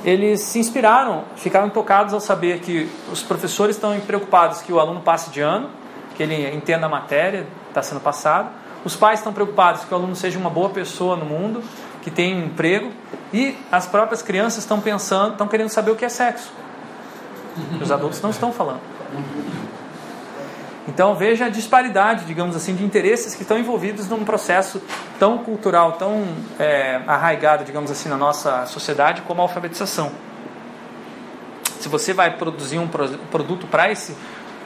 Eles 0.06 0.40
se 0.40 0.60
inspiraram, 0.60 1.24
ficaram 1.34 1.68
tocados 1.68 2.14
ao 2.14 2.20
saber 2.20 2.60
que 2.60 2.88
os 3.10 3.24
professores 3.24 3.74
estão 3.74 3.98
preocupados 3.98 4.62
que 4.62 4.72
o 4.72 4.78
aluno 4.78 5.00
passe 5.00 5.30
de 5.30 5.40
ano, 5.40 5.68
que 6.16 6.22
ele 6.22 6.48
entenda 6.54 6.86
a 6.86 6.88
matéria, 6.88 7.44
está 7.68 7.82
sendo 7.82 8.00
passado. 8.00 8.48
Os 8.84 8.94
pais 8.94 9.18
estão 9.18 9.32
preocupados 9.32 9.84
que 9.84 9.92
o 9.92 9.96
aluno 9.96 10.14
seja 10.14 10.38
uma 10.38 10.48
boa 10.48 10.70
pessoa 10.70 11.16
no 11.16 11.24
mundo, 11.24 11.60
que 12.02 12.10
tenha 12.10 12.36
um 12.36 12.44
emprego. 12.44 12.92
E 13.32 13.58
as 13.70 13.86
próprias 13.86 14.22
crianças 14.22 14.58
estão 14.58 14.80
pensando, 14.80 15.32
estão 15.32 15.48
querendo 15.48 15.70
saber 15.70 15.90
o 15.90 15.96
que 15.96 16.04
é 16.04 16.08
sexo. 16.08 16.52
Os 17.82 17.90
adultos 17.90 18.22
não 18.22 18.30
estão 18.30 18.52
falando. 18.52 18.80
Então 20.96 21.14
veja 21.14 21.44
a 21.44 21.48
disparidade, 21.50 22.24
digamos 22.24 22.56
assim, 22.56 22.74
de 22.74 22.82
interesses 22.82 23.34
que 23.34 23.42
estão 23.42 23.58
envolvidos 23.58 24.08
num 24.08 24.24
processo 24.24 24.80
tão 25.18 25.36
cultural, 25.36 25.92
tão 25.92 26.26
é, 26.58 27.02
arraigado, 27.06 27.66
digamos 27.66 27.90
assim, 27.90 28.08
na 28.08 28.16
nossa 28.16 28.64
sociedade 28.64 29.20
como 29.20 29.42
a 29.42 29.44
alfabetização. 29.44 30.10
Se 31.78 31.86
você 31.90 32.14
vai 32.14 32.38
produzir 32.38 32.78
um 32.78 32.88
produto 32.88 33.66
para 33.66 33.92
esse, 33.92 34.16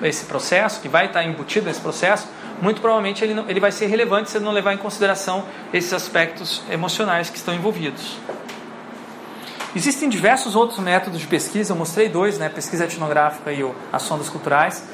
esse 0.03 0.27
processo, 0.27 0.81
que 0.81 0.89
vai 0.89 1.07
estar 1.07 1.25
embutido 1.25 1.67
nesse 1.67 1.81
processo, 1.81 2.29
muito 2.63 2.81
provavelmente 2.81 3.25
ele, 3.25 3.35
não, 3.35 3.51
ele 3.51 3.59
vai 3.59 3.73
ser 3.73 3.87
relevante 3.87 4.31
se 4.31 4.39
não 4.39 4.53
levar 4.53 4.73
em 4.73 4.79
consideração 4.79 5.45
esses 5.75 5.93
aspectos 5.93 6.63
emocionais 6.71 7.29
que 7.29 7.39
estão 7.39 7.53
envolvidos. 7.53 8.17
Existem 9.75 10.09
diversos 10.09 10.55
outros 10.55 10.79
métodos 10.79 11.19
de 11.19 11.27
pesquisa, 11.27 11.73
eu 11.73 11.77
mostrei 11.77 12.09
dois, 12.09 12.39
né, 12.39 12.49
pesquisa 12.49 12.85
etnográfica 12.85 13.53
e 13.53 13.65
o, 13.65 13.75
as 13.93 14.03
sondas 14.03 14.29
culturais. 14.29 14.85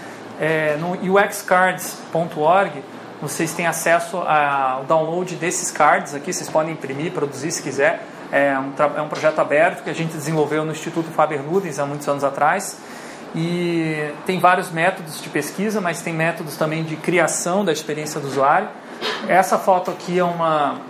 É, 0.41 0.77
no 0.77 0.93
uxcards.org 1.15 2.83
vocês 3.21 3.55
têm 3.55 3.67
acesso 3.67 4.19
ao 4.19 4.85
download 4.85 5.37
desses 5.37 5.71
cards 5.71 6.15
aqui, 6.15 6.33
vocês 6.33 6.51
podem 6.51 6.75
imprimir, 6.75 7.13
produzir 7.13 7.51
se 7.51 7.63
quiser. 7.63 8.03
É 8.31 8.59
um, 8.59 8.73
é 8.97 9.01
um 9.01 9.09
projeto 9.09 9.39
aberto 9.39 9.83
que 9.83 9.91
a 9.91 9.95
gente 9.95 10.13
desenvolveu 10.13 10.65
no 10.65 10.73
Instituto 10.73 11.11
Faber 11.11 11.41
Ludens 11.41 11.79
há 11.79 11.87
muitos 11.87 12.07
anos 12.09 12.25
atrás. 12.25 12.79
E 13.35 14.11
tem 14.25 14.39
vários 14.39 14.71
métodos 14.71 15.21
de 15.21 15.29
pesquisa, 15.29 15.81
mas 15.81 16.03
tem 16.03 16.13
métodos 16.13 16.57
também 16.57 16.85
de 16.85 16.97
criação 16.97 17.65
da 17.65 17.73
experiência 17.73 18.21
do 18.21 18.27
usuário. 18.27 18.69
Essa 19.29 19.59
foto 19.59 19.91
aqui 19.91 20.19
é 20.19 20.25
uma 20.25 20.81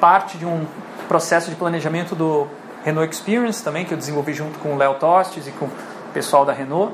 parte 0.00 0.36
de 0.36 0.44
um 0.44 0.66
processo 1.08 1.50
de 1.50 1.56
planejamento 1.56 2.14
do 2.14 2.46
Renault 2.84 3.14
Experience 3.14 3.62
também, 3.62 3.84
que 3.84 3.92
eu 3.92 3.98
desenvolvi 3.98 4.34
junto 4.34 4.58
com 4.58 4.74
o 4.74 4.76
Léo 4.76 4.94
Tostes 4.94 5.46
e 5.46 5.50
com 5.52 5.66
o 5.66 5.70
pessoal 6.12 6.44
da 6.44 6.52
Renault. 6.52 6.92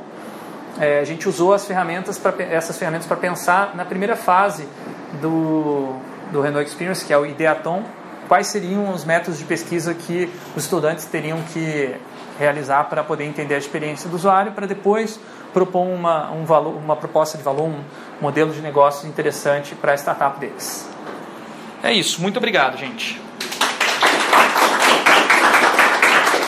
É, 0.80 0.98
a 0.98 1.04
gente 1.04 1.28
usou 1.28 1.52
as 1.52 1.66
ferramentas 1.66 2.18
pra, 2.18 2.32
essas 2.42 2.78
ferramentas 2.78 3.06
para 3.06 3.18
pensar 3.18 3.76
na 3.76 3.84
primeira 3.84 4.16
fase 4.16 4.66
do, 5.20 5.94
do 6.32 6.40
Renault 6.40 6.66
Experience, 6.66 7.04
que 7.04 7.12
é 7.12 7.18
o 7.18 7.26
Ideaton, 7.26 7.84
quais 8.26 8.46
seriam 8.46 8.90
os 8.90 9.04
métodos 9.04 9.38
de 9.38 9.44
pesquisa 9.44 9.92
que 9.92 10.32
os 10.56 10.64
estudantes 10.64 11.04
teriam 11.04 11.38
que 11.52 11.94
realizar 12.38 12.84
para 12.84 13.04
poder 13.04 13.24
entender 13.24 13.54
a 13.54 13.58
experiência 13.58 14.08
do 14.08 14.16
usuário, 14.16 14.52
para 14.52 14.66
depois 14.66 15.20
propor 15.52 15.86
uma, 15.86 16.30
um 16.30 16.46
valor, 16.46 16.74
uma 16.76 16.96
proposta 16.96 17.36
de 17.36 17.44
valor, 17.44 17.68
um 17.68 17.82
modelo 18.18 18.50
de 18.50 18.62
negócio 18.62 19.06
interessante 19.06 19.74
para 19.74 19.92
a 19.92 19.96
startup 19.96 20.40
deles. 20.40 20.88
É 21.82 21.92
isso, 21.92 22.22
muito 22.22 22.38
obrigado, 22.38 22.78
gente. 22.78 23.20